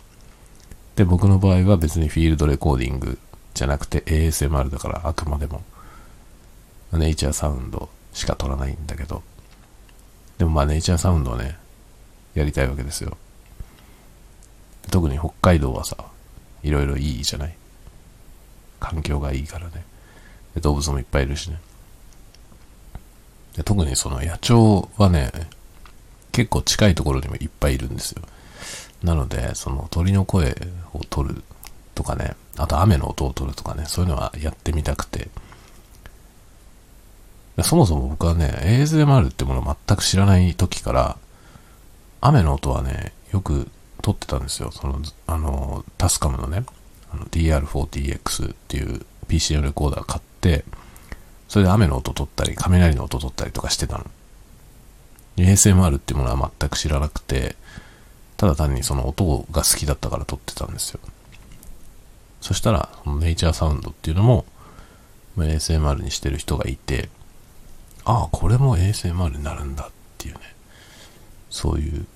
[0.97, 3.19] で、僕の場合は別にフィールドレコーディング
[3.55, 5.63] じゃなくて ASMR だからあくまでも
[6.93, 9.23] ネイチャーサウンドしか撮らないんだけど。
[10.39, 11.57] でもまあネイチャーサウンドはね、
[12.35, 13.17] やりたいわけですよ。
[14.91, 15.97] 特に北海道はさ、
[16.63, 17.55] いろいろいいじゃない？
[18.81, 19.85] 環境がいいからね。
[20.61, 21.59] 動物もいっぱいいるしね。
[23.57, 25.31] で特にその野鳥はね、
[26.33, 28.23] 結構近いところにもいっぱいいるんですよ。
[29.03, 30.57] なので、その鳥の声
[30.93, 31.45] を取る
[31.95, 35.29] とかね、あと雨の音を取るとかね、そういうのはやってみたくて。
[37.63, 41.17] そもそも僕はね、ASMR ってものを全く知らない時から、
[42.27, 43.69] 雨の音はね、よく
[44.01, 44.71] 撮ってたんですよ。
[44.71, 46.65] その、あの、タスカムのね、
[47.17, 50.65] の DR40X っていう PCM レコーダー買って、
[51.49, 54.07] それで雨の音撮ったり、雷の音撮ったりとかしてたの。
[55.37, 57.57] ASMR っていうものは全く知らなくて、
[58.37, 61.01] ただ単にその音が好きだったから撮ってたんですよ。
[62.41, 64.45] そしたら、ネイチャーサウンドっていうのも、
[65.37, 67.09] ASMR にしてる人がいて、
[68.05, 70.41] ああ、これも ASMR になるんだっていうね、
[71.51, 72.07] そういう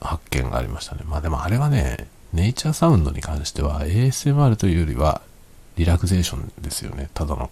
[0.00, 1.02] 発見がありましたね。
[1.04, 5.20] まあでもあれはね、ネイチャーサウンドに関しては ASMR というよりは
[5.76, 7.40] リラクゼーションですよね、ただの。
[7.40, 7.50] だか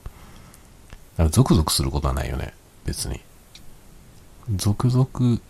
[1.25, 3.21] らゾクゾクすることはないよね、別に。
[4.57, 5.41] ゾクゾク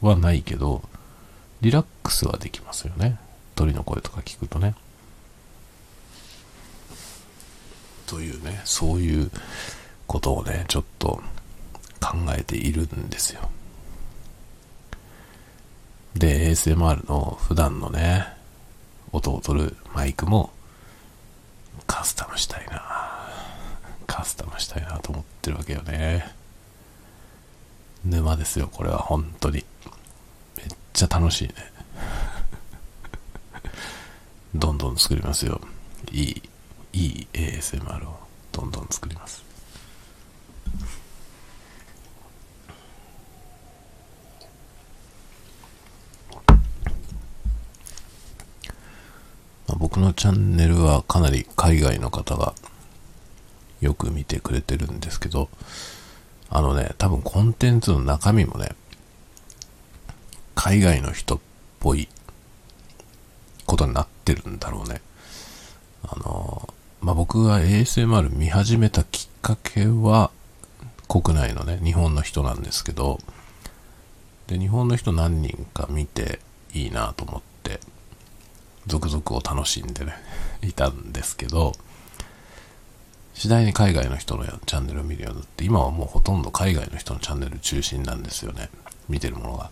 [0.00, 0.82] はないけど、
[1.60, 3.18] リラックスはできますよね。
[3.54, 4.74] 鳥の声とか聞くとね。
[8.06, 9.30] というね、そういう
[10.06, 11.20] ことをね、ちょっと
[12.00, 13.50] 考えているんですよ。
[16.18, 18.26] で、ASMR の普段のね、
[19.12, 20.50] 音を取るマイクも
[21.86, 22.82] カスタムしたいな。
[24.06, 26.34] カスタムしたいなと思ってるわけよね。
[28.04, 29.64] 沼ですよ、これは本当に。
[30.56, 31.54] めっちゃ楽しいね。
[34.54, 35.60] どんどん作りますよ。
[36.10, 36.42] いい、
[36.94, 38.18] いい ASMR を
[38.50, 39.47] どんどん作ります。
[49.98, 52.54] 僕のチャンネルはかなり海外の方が
[53.80, 55.48] よく見てくれてるんですけど、
[56.50, 58.76] あのね、多分コンテンツの中身もね、
[60.54, 61.38] 海外の人っ
[61.80, 62.08] ぽい
[63.66, 65.00] ことになってるんだろうね。
[66.04, 70.30] あの、まあ、僕が ASMR 見始めたきっかけは、
[71.08, 73.18] 国内のね、日本の人なんですけど、
[74.46, 76.38] で、日本の人何人か見て
[76.72, 77.80] いいなと思って、
[78.88, 80.14] 続々を楽しんでね、
[80.62, 81.74] いたんですけど、
[83.34, 88.68] 次第に海外の人のチャンネルを見るようになって、今はもうほとんど海外の人のチャンネル中心なんですよね。
[89.08, 89.70] 見てるものが。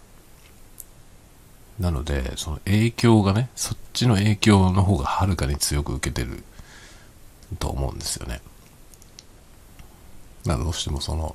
[1.80, 6.44] なので、その影響がね、そっちの影響の方がはるかに強く受けてる
[7.58, 8.40] と思うんですよね。
[10.44, 11.34] だどうしてもその、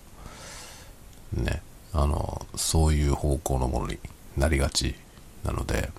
[1.33, 1.61] ね、
[1.93, 3.99] あの、そういう方向のものに
[4.37, 4.95] なりがち
[5.43, 5.89] なので、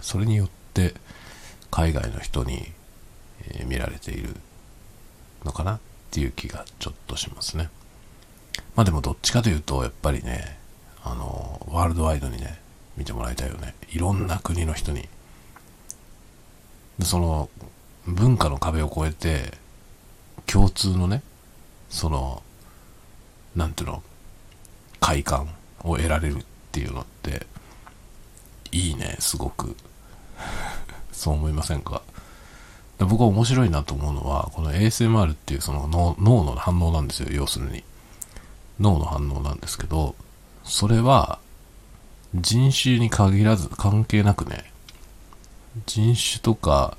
[0.00, 0.94] それによって
[1.70, 2.72] 海外の人に、
[3.50, 4.34] え、見られている
[5.44, 5.80] のかなっ
[6.10, 7.68] ていう気がちょっとしますね。
[8.74, 10.58] まあでもどっちかというと、やっぱりね、
[11.04, 12.58] あの、ワールドワイドにね、
[12.96, 13.74] 見てもらいたいよね。
[13.90, 15.08] いろんな国の人に。
[16.98, 17.48] でその、
[18.06, 19.58] 文化の壁を越えて、
[20.46, 21.22] 共通のね、
[21.90, 22.42] その、
[23.54, 24.02] なんていうの、
[25.00, 25.48] 快感
[25.82, 27.46] を得られるっていうのって、
[28.72, 29.76] いいね、すごく。
[31.18, 32.02] そう思いませんか？
[32.98, 37.84] 僕は面白いなと思うのは、この ASMR っていうその脳の反応なんですよ、要するに。
[38.80, 40.14] 脳の反応なんですけど、
[40.64, 41.38] それは
[42.34, 44.72] 人種に限らず関係なくね、
[45.86, 46.96] 人種とか、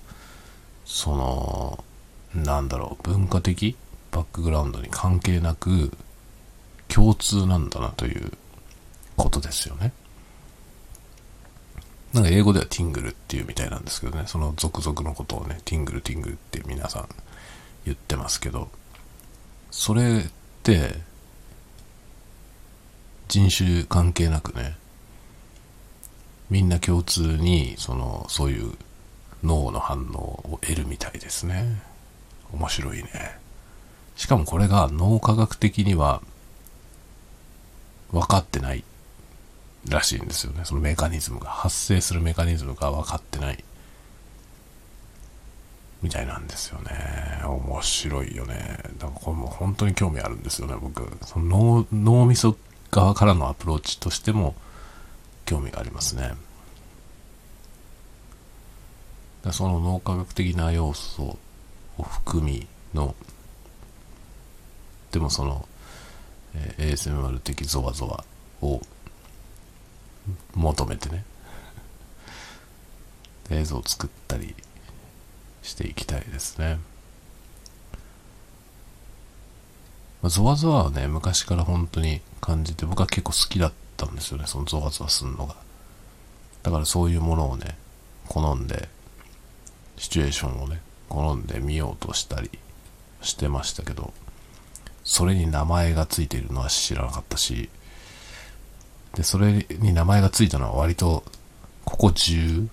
[0.86, 1.84] その、
[2.34, 3.76] なんだろう、文化的
[4.12, 5.92] バックグラウンドに関係なく
[6.88, 8.32] 共通なんだなという
[9.16, 9.94] ことですよね。
[12.14, 17.10] なんか英語ではティングルっていうみたいなんですけどね、その続々のことをね、ティングルティングルって皆さん
[17.86, 18.70] 言ってますけど、
[19.70, 20.30] それっ
[20.64, 20.96] て、
[23.28, 24.76] 人種関係なくね、
[26.50, 28.74] みんな共通に、その、そういう
[29.44, 30.18] 脳の反応
[30.52, 31.82] を得るみたいですね。
[32.52, 33.38] 面白いね。
[34.16, 36.22] しかもこれが脳科学的には
[38.12, 38.84] 分かってない
[39.88, 40.62] らしいんですよね。
[40.66, 43.64] そのメカニズムが、発生するメカニズムが分かってない。
[46.02, 47.42] みたいなんですよね。
[47.46, 48.80] 面白いよね。
[48.98, 51.10] だからこれも本当に興味あるんですよね、僕。
[51.26, 52.58] その脳みそ
[52.92, 54.56] 側からのアプローチとしても
[55.46, 56.34] 興味がありますね。
[59.52, 61.38] その脳科学的な要素
[61.98, 63.16] を含みの、
[65.12, 65.68] でもその、
[66.54, 68.24] えー、ASMR 的ゾワゾワ
[68.62, 68.82] を
[70.56, 71.24] 求めてね。
[73.52, 74.56] 映像を作ったり
[75.64, 76.80] していきたいですね、
[80.22, 85.56] ま、ゾワゾワはね昔から本当に感じて僕は結構好きだったんですよねそのゾワゾワするのが。
[86.62, 87.78] だからそういうものをね
[88.28, 88.90] 好んで
[89.98, 92.50] シチュエーションをね好んで見ようとしたり
[93.22, 94.14] してましたけど
[95.04, 97.70] それに名前がついているのは知らなかったし
[99.16, 101.24] で、それに名前がついたのは割と、
[101.86, 102.68] ここ10、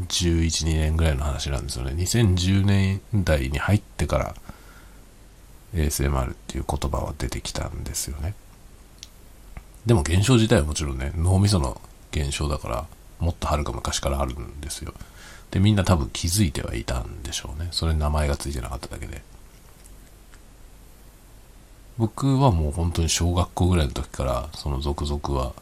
[0.00, 1.92] 11、2年ぐらいの話なんですよね。
[1.92, 4.34] 2010年代に入ってから
[5.74, 8.34] ASMR っていう言葉は出てきたんですよね。
[9.86, 12.86] でも現象自体はもちろんね、脳みその現象だから、
[13.18, 14.94] もっとはるか昔からあるんですよ。
[15.50, 17.68] で、みんな多分気づいてはいたんでしょうね。
[17.72, 19.22] それに名前がついてなかっただけで。
[21.98, 25.52] 僕はもう本当に小学校ぐらいの時からその続々は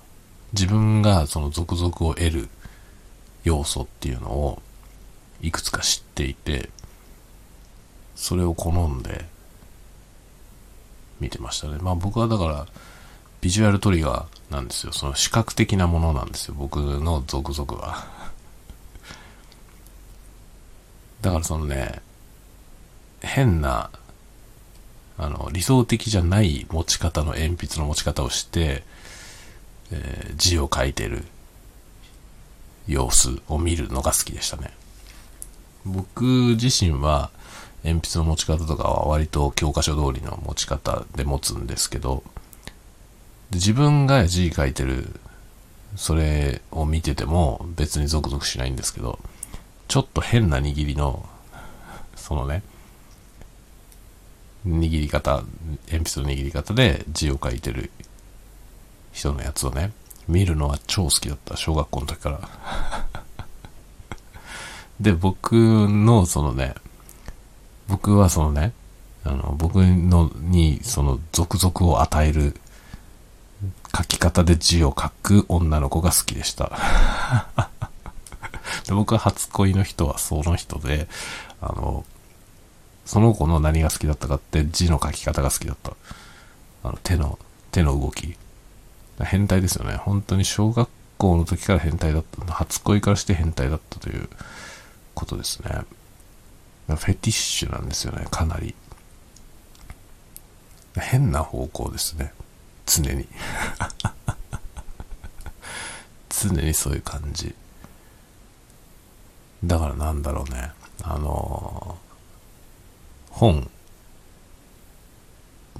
[0.53, 2.49] 自分がその続々を得る
[3.45, 4.62] 要素っていうのを
[5.40, 6.71] いくつか知っていて
[8.14, 9.25] それを好んで
[11.21, 11.79] 見てましたね。
[11.81, 12.66] まあ僕はだから
[13.40, 14.93] ビジュアルトリガーなんですよ。
[14.93, 16.55] その視覚的なものなんですよ。
[16.57, 18.07] 僕の続々は。
[21.23, 22.01] だからそのね
[23.21, 23.90] 変な
[25.21, 28.83] あの、理想的じゃない持ち方の鉛筆の持ち方をして、
[29.93, 31.25] えー、字を書いてる
[32.89, 34.73] 様子を見るのが好きでしたね。
[35.85, 36.25] 僕
[36.59, 37.31] 自身は
[37.85, 42.23] 鉛筆の持ち方とかは割と教科書通りの持ち方で持つんですけど、
[43.53, 45.21] 自分が字書いてる、
[45.97, 49.19] それを見てても別にゾクゾクしないんですけど、
[49.87, 51.29] ちょっと変な握りの、
[52.17, 52.63] そのね、
[54.66, 55.42] 握り方、
[55.90, 57.90] 鉛筆の握り方で字を書いてる
[59.12, 59.92] 人のやつをね、
[60.29, 62.49] 見るのは超好きだった、小学校の時から。
[65.01, 66.75] で、僕のそのね、
[67.88, 68.73] 僕はそのね、
[69.25, 72.57] あの、僕のにその続々を与える
[73.96, 76.70] 書き方で字を書く女の子が好きでした。
[78.87, 81.09] で僕は初恋の人はその人で、
[81.61, 82.05] あの、
[83.11, 85.96] その子の何が好きだったかって字の書き方が好きだった。
[86.85, 87.40] あの手の、
[87.73, 88.37] 手の動き。
[89.20, 89.96] 変態ですよね。
[89.96, 92.53] 本当に小学校の時から変態だった。
[92.53, 94.29] 初恋からして変態だったという
[95.16, 95.81] ことですね。
[96.87, 98.77] フェティッシュなんですよね、かなり。
[100.96, 102.33] 変な方向ですね。
[102.87, 103.27] 常に。
[106.31, 107.57] 常にそういう感じ。
[109.64, 110.70] だからなんだろうね。
[111.03, 112.10] あのー
[113.40, 113.70] 本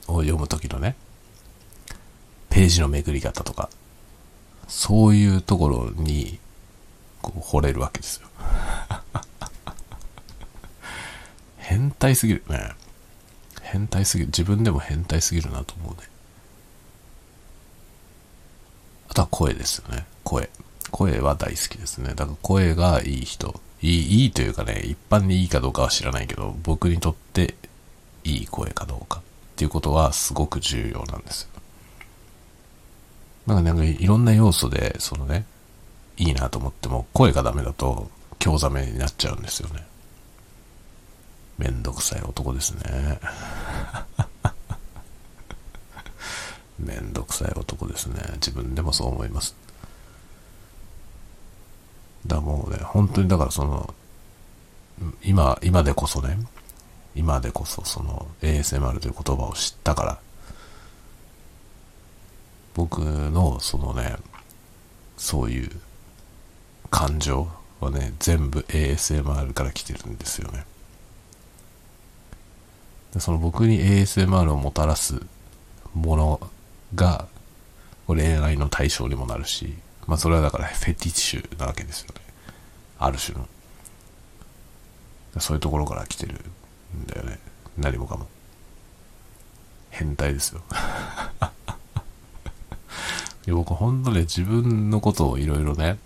[0.06, 0.96] を読む時のね、
[2.48, 3.68] ページのめくり方とか、
[4.66, 6.38] そういうところに、
[7.20, 8.28] こう、惚れるわけですよ。
[11.58, 12.72] 変態すぎるね。
[13.60, 14.28] 変態すぎる。
[14.28, 16.08] 自分でも変態すぎるなと思うね。
[19.10, 20.06] あとは声ですよね。
[20.24, 20.48] 声。
[20.90, 22.14] 声は大好きですね。
[22.14, 27.54] だから声がいい人いい、いいというかね、一般にいいかどうかは知らないけど、僕にとって
[28.24, 29.22] いい声かどうかっ
[29.56, 31.48] ていうことはすごく重要なんですよ。
[33.46, 35.44] なんかなんかいろんな要素で、そのね、
[36.16, 39.86] いいなと思っても、声がダメだと、興ざめになっちゃうんですよね。
[41.58, 43.20] めんどくさい男ですね。
[46.78, 48.22] めんどくさい男ですね。
[48.34, 49.54] 自分でもそう思います。
[52.26, 53.94] だもうね、本当にだからその、
[55.22, 56.38] 今、今でこそね、
[57.14, 60.18] 今でこそその ASMR という言葉を知ったから、
[62.74, 64.16] 僕のそのね、
[65.16, 65.70] そういう
[66.90, 67.48] 感情
[67.80, 70.64] はね、全部 ASMR から来てるんですよね。
[73.12, 75.20] でその僕に ASMR をもたらす
[75.94, 76.50] もの
[76.94, 77.26] が、
[78.06, 79.76] 恋愛の対象にもなるし、
[80.10, 82.14] まあそれはだからフェティッシュなわけですよね。
[82.98, 83.46] ある種の。
[85.38, 86.34] そういうところから来てる
[86.96, 87.38] んだよね。
[87.78, 88.26] 何もかも。
[89.90, 90.62] 変態ですよ。
[93.46, 95.96] いや僕本当ね、自分のことをいろいろね、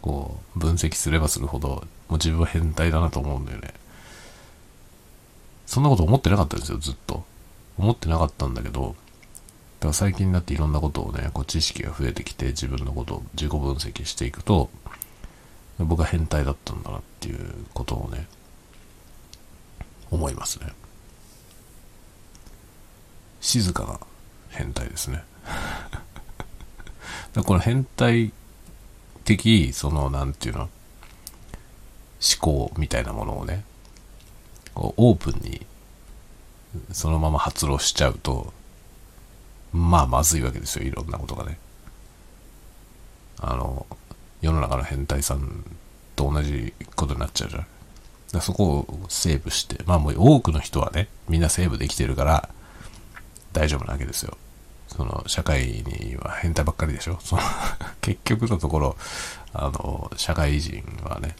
[0.00, 3.74] こう、分析すればするほど、もう自分は変態だなと思うんだよね。
[5.66, 7.24] そんなこと思ってなかったんですよ、ずっと。
[7.76, 8.94] 思ってなかったんだけど、
[9.84, 14.70] だから最近になっていろんなことをね、こう知識が増えてきて自分のことを自己分析していくと、
[15.78, 18.26] 僕は変態だったんだなっていうことをね、
[20.10, 20.68] 思いますね。
[23.42, 24.00] 静かな
[24.48, 25.22] 変態ですね。
[27.44, 28.32] この変態
[29.26, 30.70] 的、その、なんていうの、思
[32.40, 33.64] 考みたいなものをね、
[34.72, 35.66] こうオープンに
[36.90, 38.54] そのまま発露しちゃうと、
[39.74, 41.58] まあまずいわけですよいろんなことがね。
[43.40, 43.86] あの
[44.40, 45.64] 世の中の変態さん
[46.14, 47.66] と同じことになっちゃうじゃん。
[48.32, 52.48] だそこをセーブしてまあもう多くの人はねみんなセーブできてるから
[53.52, 54.38] 大丈夫なわけですよ。
[54.96, 57.18] その社会には変態ばっかりでしょ。
[57.20, 57.42] その
[58.00, 58.96] 結局のところ、
[59.52, 61.34] あの、社会人はね、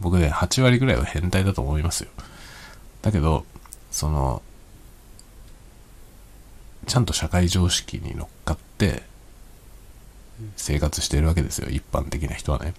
[0.00, 2.10] 僕ね、8割ぐらいは変態だと思いますよ。
[3.02, 3.44] だけど、
[3.90, 4.42] その、
[6.86, 9.02] ちゃんと社会常識に乗っかって
[10.56, 12.74] 生活してるわけですよ、一般的な人はね。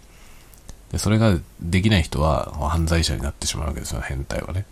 [0.91, 4.65] で、それができない人は犯罪者になってしまうわけですよ、変態はね。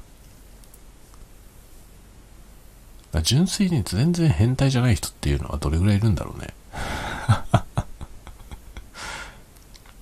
[3.21, 6.53] 純粋に全然変態じゃない人っていうのはどれぐらいいるんだろうね。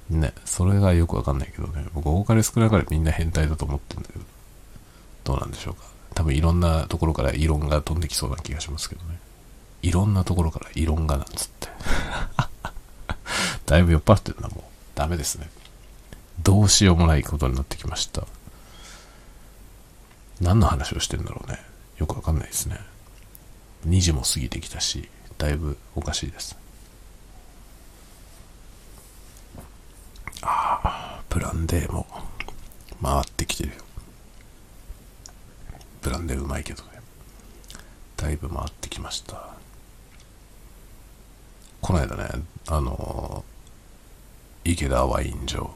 [0.20, 1.86] ね、それがよくわかんないけどね。
[1.94, 4.26] 僕、多かれ少なかれみんな変態だと思ってるんだけど、
[5.24, 5.84] どうなんでしょうか。
[6.14, 9.20] 多分いろんなところから異論が飛んできそうな気がしますけどね。
[9.84, 11.68] いろんなところから異論がなんつって。
[13.68, 14.64] だいぶ酔っ払ってるな、もう。
[14.96, 15.50] ダメですね。
[16.42, 18.26] どうしようもないことになってきました。
[20.42, 21.60] 何の話をしてんだろうね。
[21.98, 22.80] よくわかんないですね。
[23.88, 26.58] 2時も過ぎてきたし、だいぶおかしいです。
[30.42, 32.08] ああ、ブランデーも
[33.02, 33.76] 回ってきてるよ。
[36.02, 36.90] ブランデーうまいけどね。
[38.16, 39.62] だいぶ回ってきました。
[41.84, 42.30] この間ね、
[42.70, 43.44] あの
[44.64, 45.76] 池田ワイン場、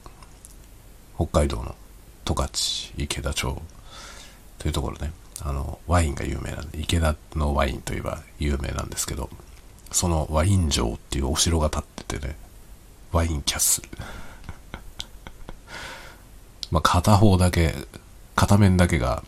[1.18, 1.76] 北海道の
[2.24, 2.50] 十勝
[2.98, 3.62] 池田町
[4.58, 9.30] というところね、あの、ワインが有名なんで、池田のワインといえば有名なんですけど、
[9.92, 12.38] そのワイン城っていうお城が建っててね、
[13.12, 13.90] ワインキャッスル。
[16.72, 17.76] まあ、片方だけ、
[18.34, 19.26] 片面だけが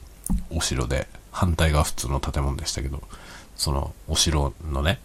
[0.50, 3.04] お城で、反対が普通の建物でしたけど、
[3.58, 5.02] そのお城のね、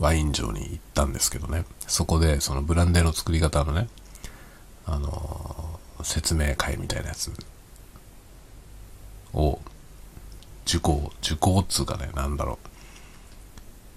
[0.00, 3.88] ワイン城に行ったんですけどね、そこでそのブランデーの作り方のね、
[4.86, 7.30] あのー、説明会みたいなやつ
[9.34, 9.60] を
[10.66, 12.70] 受講、受講っつうかね、なんだろう。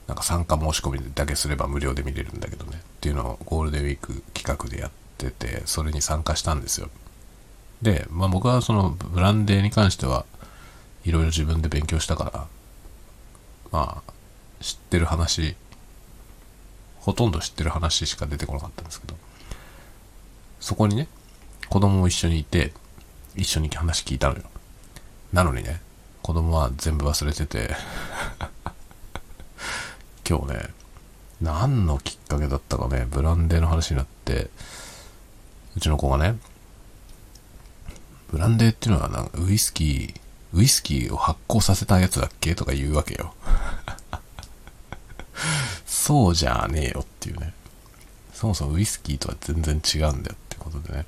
[0.08, 2.78] なんか参加申し込みだけすれば無料で見れるんだけどね。
[2.78, 6.89] っていうのをゴールデンウィーク企画でやってて、それに参加したんですよ。
[7.82, 10.26] で、まあ僕はそのブランデーに関しては、
[11.06, 12.47] いろいろ自分で勉強したから、
[13.72, 14.14] まあ、
[14.62, 15.56] 知ってる話、
[17.04, 19.16] ほとんど知ってる話しか出てこなかったんですけど、
[20.62, 21.10] そこにね、
[21.68, 22.72] 子供も一緒にいて、
[23.36, 24.43] 一緒に話聞いたのよ。
[25.34, 25.82] なのにね、
[26.22, 27.76] 子供は全部忘れてて
[30.26, 30.70] 今日ね、
[31.41, 34.49] 何のきっかけだったかね、ブランデーの話になって、
[35.76, 36.38] うちの子がね、
[38.30, 40.16] ブランデーっていうのはなんかウイスキー、
[40.54, 42.56] ウイスキーを発酵させたやつだっけ？
[42.56, 43.34] とか言うわけよ。
[46.06, 47.54] そうじゃねえよっていうね。
[48.34, 51.06] そもそもウイスキーとは全然違うんだよってことでね。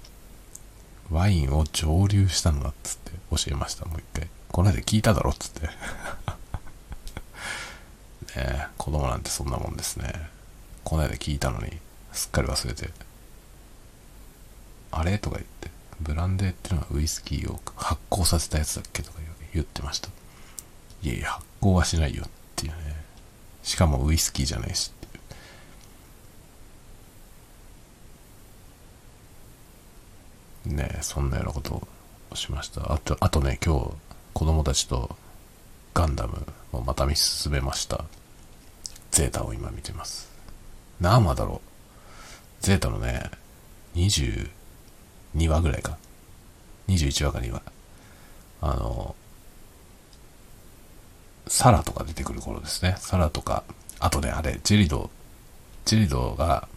[1.11, 4.29] ワインを蒸留したんだっつって教えました、もう一回。
[4.53, 5.67] この間聞いただろっつって。
[5.67, 5.73] ね
[8.37, 10.29] え、子供なんてそんなもんですね。
[10.85, 11.77] この間聞いたのに、
[12.13, 12.89] すっかり忘れて。
[14.91, 15.17] あれ？
[15.19, 19.03] とか言って、ブランデーってのはウイスキーを発酵させたやつだっけ？
[19.03, 19.19] とか
[19.53, 20.07] 言ってました。
[21.03, 22.94] いやいや、発酵はしないよっていうね。
[23.65, 24.91] しかもウイスキーじゃないし。
[30.65, 31.87] ねそんなようなこと
[32.31, 32.93] をしました。
[32.93, 33.91] あとあとね今日
[34.33, 35.15] 子供たちと
[35.93, 38.05] ガンダムをまた見進めました。
[39.11, 40.29] ゼータを今見てます。
[41.01, 41.61] 何話だろ
[42.61, 42.63] う。
[42.63, 43.31] ゼータのね
[43.95, 44.47] 22
[45.47, 45.97] 話ぐらいか。
[46.87, 47.61] 21話か2話。
[48.61, 49.15] あの
[51.47, 53.63] サラとか出てくる頃ですねサラとか
[53.99, 55.09] あとねあれジェリド
[55.85, 56.67] ジェリドが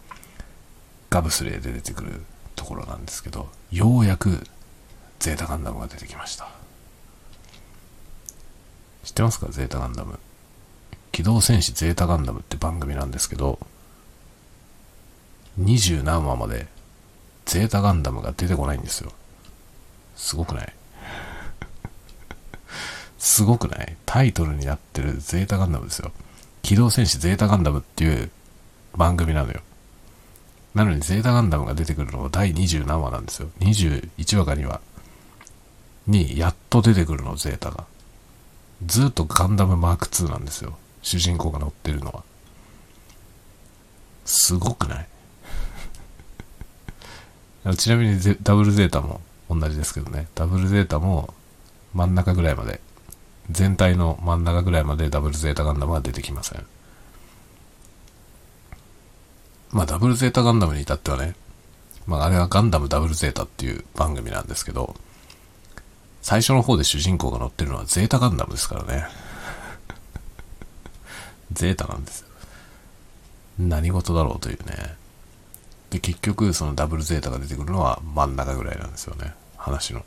[1.09, 2.21] ガブスレーで出てくる
[2.55, 4.43] ところなんですけど、ようやく
[5.17, 6.47] ゼータガンダムが出てきました。
[9.03, 9.47] 知ってますか？
[9.49, 10.19] ゼータガンダム。
[11.11, 13.57] 機動戦士ゼータガンダムって番組なんですけど、
[15.57, 16.67] 二十何話まで
[17.45, 19.11] ゼータガンダムが出てこないんですよ。
[20.15, 20.73] すごくない？
[23.19, 23.95] すごくない？
[24.05, 26.11] タイトルになってるゼータガンダムですよ。
[26.61, 28.31] 機動戦士ゼータガンダムっていう
[28.95, 29.61] 番組なのよ。
[30.73, 33.49] なのにゼータガンダムが出てくるのは第20何話なんですよ。
[33.59, 34.81] 21話か2話
[36.07, 37.85] にやっと出てくるの、ゼータが。
[38.85, 40.77] ずっとガンダムマーク2なんですよ。
[41.01, 42.23] 主人公が乗ってるのは。
[44.25, 45.07] すごくない？
[47.77, 50.27] ちなみにダブルゼータも同じですけどね。
[50.35, 51.33] ダブルゼータも
[51.93, 52.79] 真ん中ぐらいまで、
[53.51, 56.65] 全体の真ん中ぐらいまでダブルゼータガンダムは出てきません。
[59.71, 61.35] まあ、ダブルゼータガンダムに至ってはね、
[62.07, 64.95] まあ、あれはガンダムダブルゼータっていう番組なんですけど、
[66.21, 69.07] 最初の方で主人公が乗ってるのはゼータガンダムですからね。
[71.53, 72.27] ゼータなんですよ。
[73.59, 74.95] 何事だろうというね。
[75.89, 79.33] で、結局、そのダブルゼータが出てくるのは真ん中ぐらいなんですよね。
[79.57, 80.03] 話の。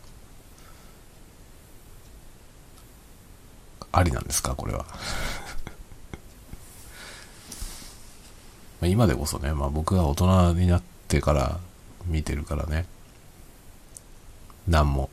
[3.92, 4.86] ありなんですかこれは。
[8.82, 11.60] 今でこそね、まあ僕が大人になってから
[12.06, 12.86] 見てるからね、
[14.66, 15.10] 何も、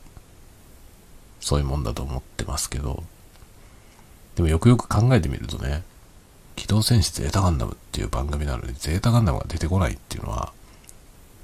[1.39, 3.03] そういうもんだと思ってますけど、
[4.35, 5.83] でもよくよく考えてみるとね、
[6.55, 10.51] 機動戦士ゼータガンダムっていう番組なのに、ゼータガンダムが出てこないっていうのは、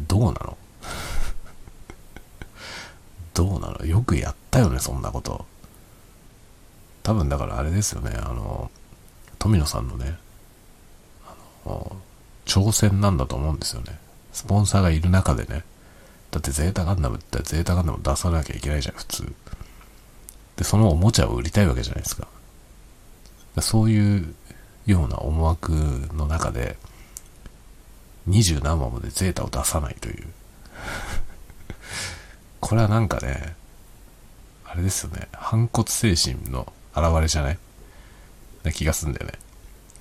[0.01, 0.57] どうなの？
[3.33, 3.85] どうなの？
[3.85, 5.45] よくやったよね、そんなこと。
[7.05, 8.71] 多分だからあれですよね、あの、
[9.37, 10.17] 富野さんのね、
[11.23, 11.35] あ
[11.69, 11.95] の、
[12.45, 13.99] 挑戦なんだと思うんですよね。
[14.33, 15.63] スポンサーがいる中でね。
[16.31, 19.33] だってゼータガンダムってゼータガンダム出さなきゃいけないじゃん、普通。
[20.55, 22.27] で、そのおもちゃを売りたいわけじゃないですか。
[23.61, 24.33] そういう
[24.87, 25.73] ような思惑
[26.15, 26.75] の中で、
[28.25, 30.25] 二十何話までゼータを出さないという。
[32.61, 33.55] これはなんかね、
[34.65, 37.59] あれですよね、反骨精神の現れじゃない？
[38.63, 39.33] な気がすんだよね。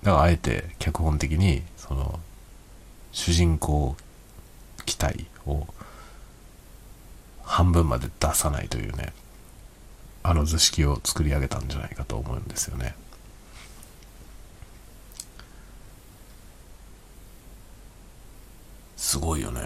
[0.03, 2.21] だからあえて脚本的に、その、
[3.13, 3.97] 主人公
[4.85, 5.67] 期待を
[7.43, 9.13] 半分まで出さないというね、
[10.23, 12.95] あの図式を作り上げたんじゃないかと思うんですよね。
[18.97, 19.61] すごいよね。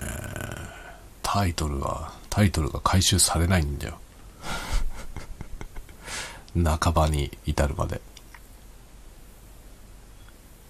[1.22, 3.99] タイトルが、タイトルが回収されないんだよ。
[6.55, 8.01] 半ばに至るまで。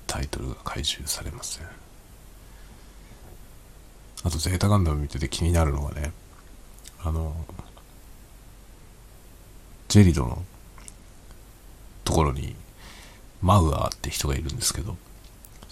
[0.07, 1.67] タイトルが回収されません。
[4.25, 6.13] あとゼータガンダム見てて気になるのがね
[7.05, 7.37] あの
[9.87, 10.43] ジェリドの
[12.05, 12.57] ところに
[13.43, 14.97] マウアーって人がいるんですけど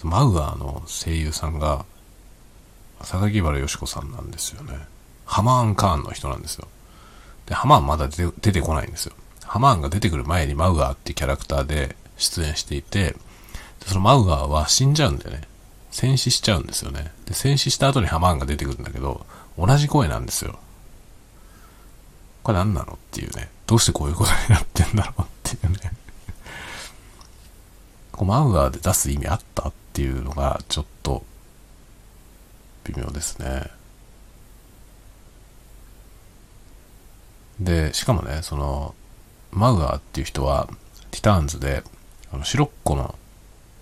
[0.03, 1.85] マウアーの声優さんが
[3.01, 4.73] 榊原よし子さんなんですよね。
[5.25, 6.67] ハマーン・カーンの人なんですよ。
[7.47, 9.15] でハマーンまだ出てこないんですよ。
[9.47, 13.15] ハマーンが出てくる前にマウアーっていうキャラクターで出演していて、
[13.85, 15.41] そのマウアーは死んじゃうんだよね。
[15.91, 17.11] 戦死しちゃうんですよね。
[17.25, 19.25] で、戦死した後にハマーンが出てくるんだけど、
[19.57, 20.59] 同じ声なんですよ。
[22.43, 23.49] これ何なのっていうね。
[23.65, 25.91] どうしてこういうことになってんだろうっていうね。
[28.11, 31.23] こうマウアーで出す意味あったっていうのが、ちょっと、
[32.83, 33.69] 微妙ですね。
[37.59, 38.93] で、しかもね、その、
[39.51, 40.67] マウアーっていう人は、
[41.11, 41.83] ティターンズで、
[42.31, 43.15] あの、シロッコの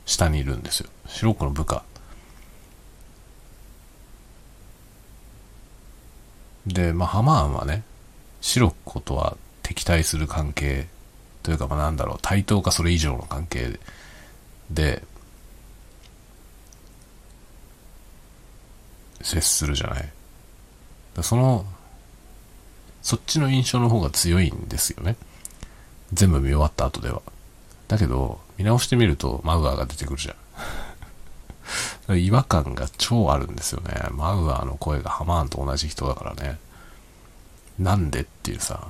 [0.05, 0.89] 下にいるんですよ。
[1.07, 1.83] シロッコの部下。
[6.67, 7.83] で、まあ、ハマーンはね、
[8.41, 10.87] シロッコとは敵対する関係
[11.43, 13.79] というか、まあ、なんだろう、対等かそれ以上の関係
[14.69, 15.03] で、
[19.21, 20.09] 接するじゃない。
[21.21, 21.65] その、
[23.01, 25.15] そっちの印象の方が強いんですよね。
[26.13, 27.21] 全部見終わった後では。
[27.87, 30.35] だけど、見直してみるとマウアーが出てくるじゃ
[32.13, 32.17] ん。
[32.19, 34.07] 違和感が超あるんですよね。
[34.11, 36.59] マウアーの声がハマーンと同じ人だからね。
[37.79, 38.87] なんでっていうさ。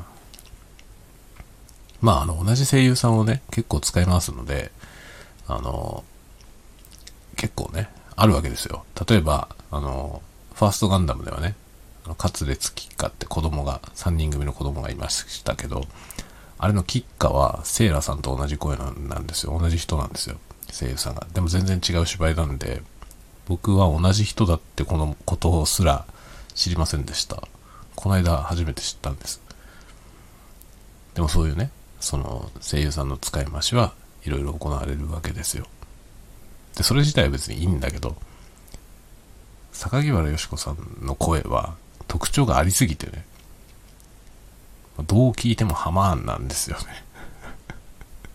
[2.01, 4.71] まあ、あの、同じ声優さんをね、結構使いますので、
[5.47, 6.03] あの、
[7.35, 8.85] 結構ね、あるわけですよ。
[9.07, 10.21] 例えば、あの、
[10.53, 11.55] ファーストガンダムではね、
[12.05, 15.85] あの、カツレツキッカって子供が、3人組の子供がいましたけど、
[16.57, 19.57] あれのキッカはセイラさんと同じ声なんですよ。
[19.59, 20.37] 同じ人なんですよ。
[20.71, 21.27] 声優さんが。
[21.33, 22.81] でも全然違う芝居なんで、
[23.47, 26.05] 僕は同じ人だってこのことすら
[26.53, 27.43] 知りませんでした。
[27.95, 29.41] この間初めて知ったんです。
[31.13, 33.93] でもそういうね、その声優さんの使い回しは
[34.25, 35.65] いろいろ行われるわけですよ。
[36.75, 38.15] で、それ自体は別にいいんだけど、
[39.71, 41.75] 榊原よし子さんの声は
[42.07, 43.25] 特徴がありすぎてね、
[45.03, 47.03] どう聞いてもハマーンなんですよね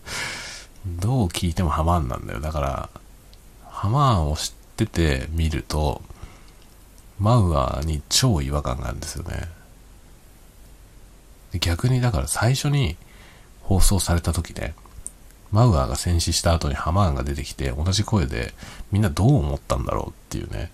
[0.87, 2.41] どう聞いてもハマーンなんだよ。
[2.41, 2.91] だから、
[3.69, 6.03] ハマーンを知ってて見ると、
[7.19, 9.49] マウアーに超違和感があるんですよね。
[11.61, 12.97] 逆にだから最初に
[13.63, 14.75] 放送された時ね、
[15.51, 18.55] マウアーが戦死した後にハマーンが出てきて同じ声で
[18.93, 20.71] みんなどう思ったんだろうっていうね。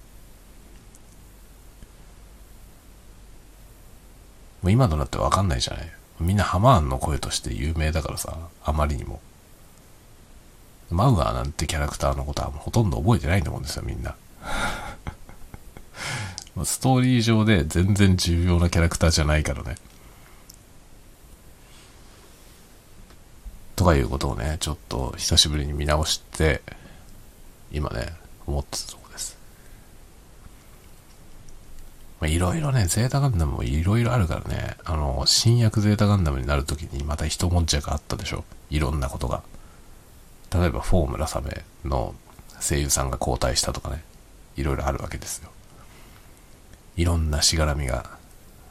[4.66, 5.88] もう今となってわかんないじゃない。
[6.18, 9.20] みんなハマーンの声として有名だからさ、あまりにも。
[10.90, 14.16] マウアーなんてキャラクターのことはほとんど覚えてないと思うんですよ、みんな。
[16.64, 19.76] ストーリー上で全然重要なキャラクターじゃないからね。
[23.76, 26.60] とかいうことをね、ちょっと久しぶりに見直して
[27.70, 28.12] 今ね、
[28.48, 29.38] 思ってたとこです。
[32.20, 38.44] まあ、いろいろね、ゼータガンダムもいろいろあるからね、あの、新薬ゼータガンダムになるときにまた一文字があったでしょ。
[38.70, 39.42] いろんなことが。
[40.52, 42.14] 例えば、フォームラサメの
[42.60, 44.02] 声優さんが交代したとかね、
[44.56, 45.50] いろいろあるわけですよ。
[46.96, 48.10] いろんなしがらみが、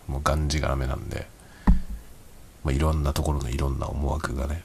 [0.07, 1.27] もうがんじがらめなんで、
[2.63, 4.63] まあ、いろんなところのいろんな思惑がね、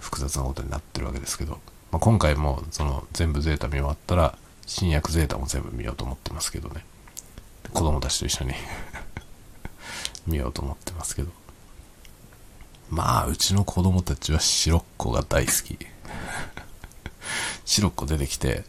[0.00, 1.60] 複雑なことになってるわけですけど、
[1.92, 6.84] まあ、今回もその全部ゼータ見終わったら、新薬ゼータも全部見ようと思ってますけどね。
[7.76, 8.54] 子供たちと一緒に
[10.26, 11.30] 見ようと思ってますけど。
[12.88, 15.78] まあ、うちの子供たちはシロッコが大好き。
[17.66, 18.64] シロッコ出てきて、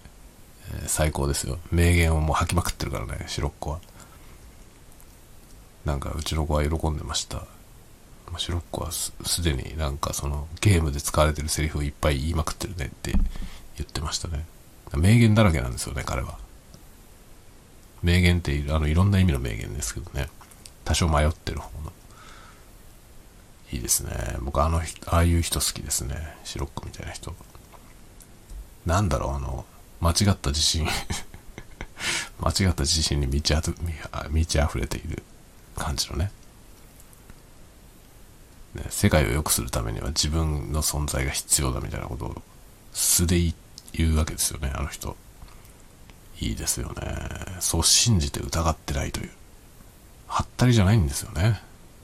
[0.73, 1.57] えー最高ですよ。
[1.71, 3.79] 名言をもう吐きまくってるからね、シロッコは。
[5.85, 7.37] なんか、うちの子は喜んでました。
[7.37, 7.45] ま
[8.35, 13.23] あシロッコはすでになんかそのゲームで使われてるセリフをいっぱい言いまくってるねって言
[13.83, 14.45] ってましたね。
[14.97, 16.37] 名言だらけなんですよね、彼は。
[18.03, 20.29] 名言っていあのいろんな意味の名言ですけどね。
[20.85, 21.91] 多少迷ってる方の。
[23.71, 24.37] いいですね。
[24.41, 26.15] 僕あの、ああいう人好きですね。
[26.43, 27.35] シロッコみたいな人。
[28.85, 29.65] なんだろう、あの、
[29.99, 30.87] 間違った自信。
[32.39, 33.75] 間違った自信に満ちあふ
[34.29, 35.23] 満ち溢れている
[35.75, 36.31] 感じのね。
[38.75, 42.41] ね世界を良くするためには自分の存在が必要だみたいなことを
[42.93, 43.53] 素で
[43.91, 45.17] 言うわけですよね、あの人。
[46.39, 47.17] いいですよね。
[47.59, 49.31] そう信じて疑ってないという。
[50.27, 51.61] はったりじゃないんですよね。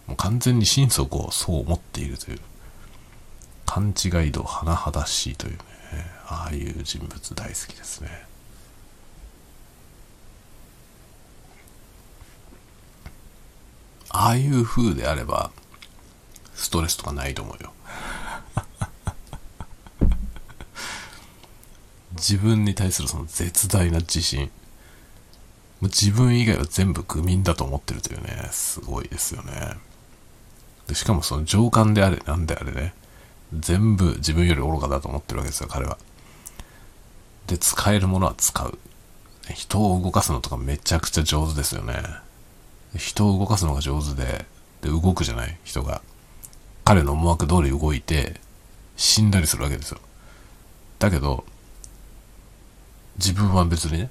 [0.07, 2.39] もう完全に心底をそう思っているという。
[3.65, 5.59] 勘違い度甚だしいというね。
[6.27, 8.09] ああいう人物大好きですね。
[14.09, 15.51] ああいう風であれば、
[16.53, 17.73] ストレスとかないと思うよ。
[22.15, 24.51] 自分に対するその絶大な自信。
[25.81, 29.77] も自分以外は全部愚民だと思ってるというね、すごいですよね。
[30.87, 32.93] でしかもその上官であれ、なんであれね、
[33.53, 35.97] 全部自分より愚かだと思ってるわけですよ、彼は。
[37.47, 38.77] で、使えるものは使う。
[39.53, 42.01] 人を動かすのとかめちゃくちゃ上手ですよね。
[42.95, 44.45] 人を動かすのが上手で、
[44.81, 46.01] で、動くじゃない人が。
[46.85, 48.39] 彼の思惑通り動いて、
[48.95, 49.99] 死んだりするわけですよ。
[50.99, 51.45] だけど、
[53.17, 54.09] 自分は別にね、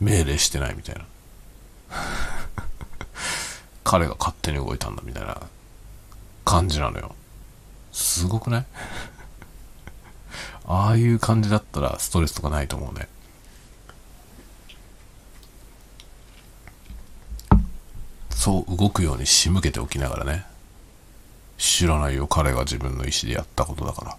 [0.00, 1.04] 命令してないみたいな。
[3.84, 5.40] 彼が勝手に動いたんだみたいな
[6.44, 7.14] 感じなのよ。
[7.92, 8.66] すごくない？
[10.64, 13.08] ああいう感じだったらストレスとかないと思うね。
[18.30, 20.44] そう動くように仕向けておきながらね。
[21.58, 24.18] 知らないよ、彼が自分の意思でやったことだから。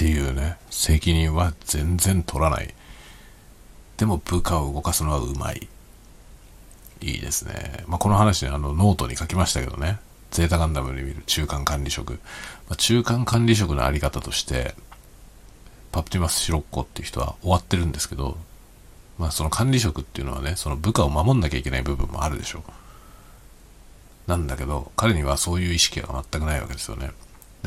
[0.00, 2.72] っていうね、責任は全然取らない。
[3.98, 5.68] でも部下を動かすのはうまい。
[7.02, 7.84] いいですね。
[7.86, 9.98] まあ、この話ね、あの、ノートに書きましたけどね。
[10.30, 12.14] ゼータガンダムに見る中間管理職。
[12.14, 12.18] ま
[12.70, 14.74] あ、中間管理職のあり方として、
[15.92, 18.38] パプティマス・シロッコっていう人は終わってるんですけど、
[19.18, 24.30] まあ、その管理職っていうのはね、その部下を守んなきゃいけない部分もあるでしょう。
[24.30, 27.10] なんだけど、彼にはそういう意識が全くないわけですよね。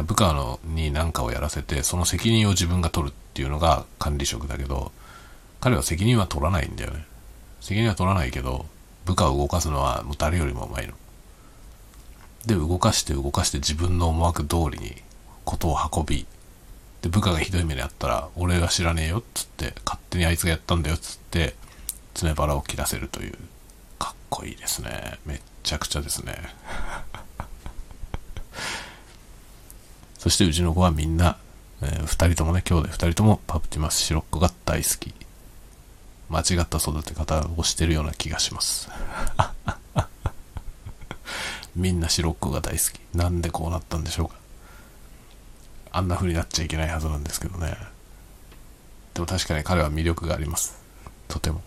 [0.02, 4.92] 部下のに何かをやらせて、その責任を自分が取るっていうのが管理職だけど、
[5.60, 7.06] 彼は責任は取らないんだよね。
[7.62, 8.66] 責任は取らないけど、
[9.06, 10.94] 部下を動かすのはもう誰よりもうまいの。
[12.46, 14.96] で、動かして動かして自分の思惑通りに
[15.46, 16.26] ことを運び、
[17.02, 21.56] で、部下がひどい目にあったら、俺が知らねえよっつって、勝手にあいつがやったんだよっつって、
[22.14, 23.38] 爪腹を切らせるという、
[24.00, 25.20] かっこいいですね。
[25.26, 26.36] めっちゃくちゃですね。
[30.24, 31.36] そしてうちの子はみんな、
[31.82, 35.14] えー二人ともね、兄弟二人ともパプティマス・シロッコが大好き。
[36.30, 38.88] 間違った育て方をしてるような気がします。
[41.76, 43.02] みんなシロッコが大好き。
[43.14, 44.36] なんでこうなったんでしょうか。
[45.92, 47.76] あんな風になっちゃいけないはずなんですけどね。
[49.14, 50.78] でも確かに彼は魅力があります。
[51.28, 51.62] とても。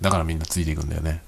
[0.00, 1.22] だからみんなついていくんだよね。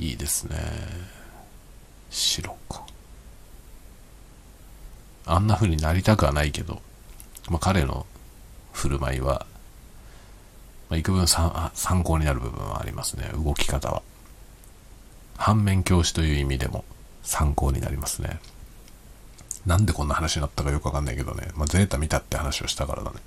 [0.00, 1.17] いいですね。
[2.10, 2.86] シロッコ。
[5.26, 6.80] あんな風になりたくはないけど、
[7.48, 8.06] まあ、彼の
[8.72, 9.46] 振る舞いは、
[10.88, 13.30] まあ、幾分参あ参考になる部分はありますね。
[13.34, 14.02] 動き方は。
[15.36, 16.84] 反面教師という意味でも
[17.22, 18.40] 参考になりますね。
[19.66, 21.48] なんでこんな話になったかよくわかんないけどね。
[21.54, 23.18] まあ、ゼータ見たって話をしたからだね。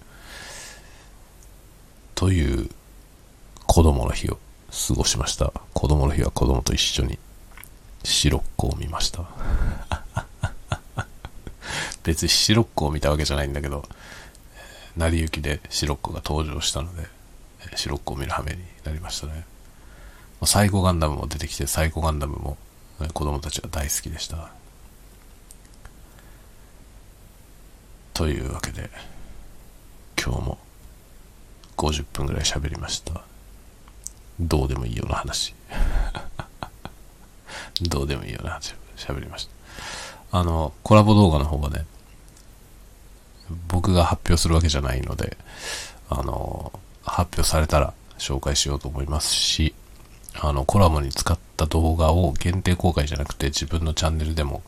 [2.16, 2.70] という
[3.68, 4.38] 子供の日を
[4.88, 5.54] 過ごしました。
[5.74, 7.20] 子供の日は子供と一緒に
[8.04, 9.26] シロッコを見ました。
[12.04, 13.88] 別にシロッコを見たわけじゃないんだけど、
[14.98, 17.08] 成り行きでシロッコが登場したので、
[17.76, 19.46] シロッコを見る羽目になりましたね。
[20.44, 22.58] サイコガンダムも出てきて、サイコガンダムも
[23.14, 24.52] 子供たちは大好きでした。
[28.14, 28.90] というわけで、
[30.22, 30.58] 今日も
[31.78, 33.22] 50分ぐらい喋りました。
[34.40, 35.54] どうでもいいような話。
[37.84, 38.60] どうでもいいよな
[38.98, 39.46] 喋りまし
[40.32, 40.40] た。
[40.40, 41.86] あの、コラボ動画の方はね、
[43.68, 45.38] 僕が発表するわけじゃないので、
[46.10, 46.72] あの、
[47.04, 49.74] 発表されたら紹介しようと思いますし、
[50.40, 54.64] あの、コラボに使った動画を限定公開じゃなくて自分のチャンネルでも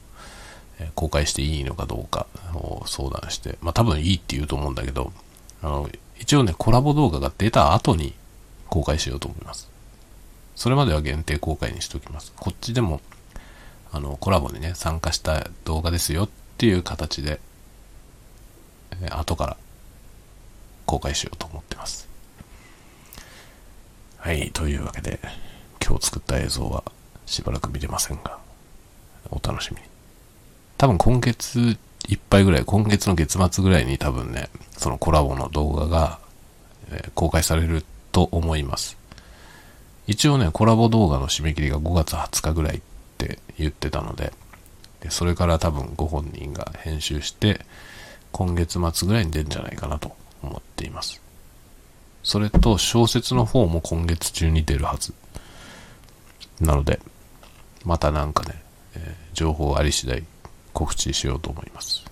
[0.96, 5.14] 公開していいのかどうかを相談して、まあ多分いいって言うと思うんだけど、
[5.62, 5.90] あの、
[6.20, 8.14] 一応ね、コラボ動画が出た後に
[8.70, 9.70] 公開しようと思います。
[10.56, 12.34] それまでは限定公開にしておきます。
[12.38, 13.02] こっちでも、
[13.92, 17.40] あの、コラボにね、参加した動画ですよっていう形で、
[19.02, 19.58] え後から
[20.86, 22.08] 公開しようと思ってます。
[24.18, 25.20] はい、というわけで、
[25.86, 26.84] 今日作った映像は
[27.26, 28.38] しばらく見れませんが、
[29.30, 29.84] お楽しみに。
[30.78, 31.78] 多分今月
[32.08, 36.20] いっぱいぐらい、今月の月末ぐらいに多分ね、そのコラボの動画が、
[36.90, 38.98] え、公開されると思います。
[40.08, 42.82] 一応ね、コラボ動画の締め切りが5月20日ぐらいっ
[43.18, 44.34] て言ってたので、
[45.00, 47.62] でそれから多分ご本人が編集して、
[48.32, 51.22] 今月末ぐらいに出るんじゃないかなと思っています。
[52.24, 55.14] それと小説の方も今月中に出るはず。
[56.60, 57.00] なので、
[57.86, 58.64] またなんかね、
[58.96, 60.24] えー、情報あり次第
[60.74, 62.04] 告知しようと思います。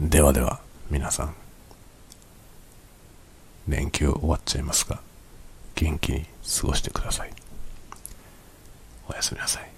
[0.00, 0.60] ではでは、
[0.90, 1.34] 皆さん、
[3.68, 5.00] 連休終わっちゃいますが、
[5.82, 6.24] 元気に
[6.60, 7.30] 過ごしてください。
[9.08, 9.68] おやすみなさい。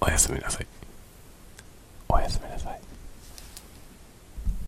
[0.00, 0.66] おやすみなさい。
[2.08, 2.79] おやすみなさい。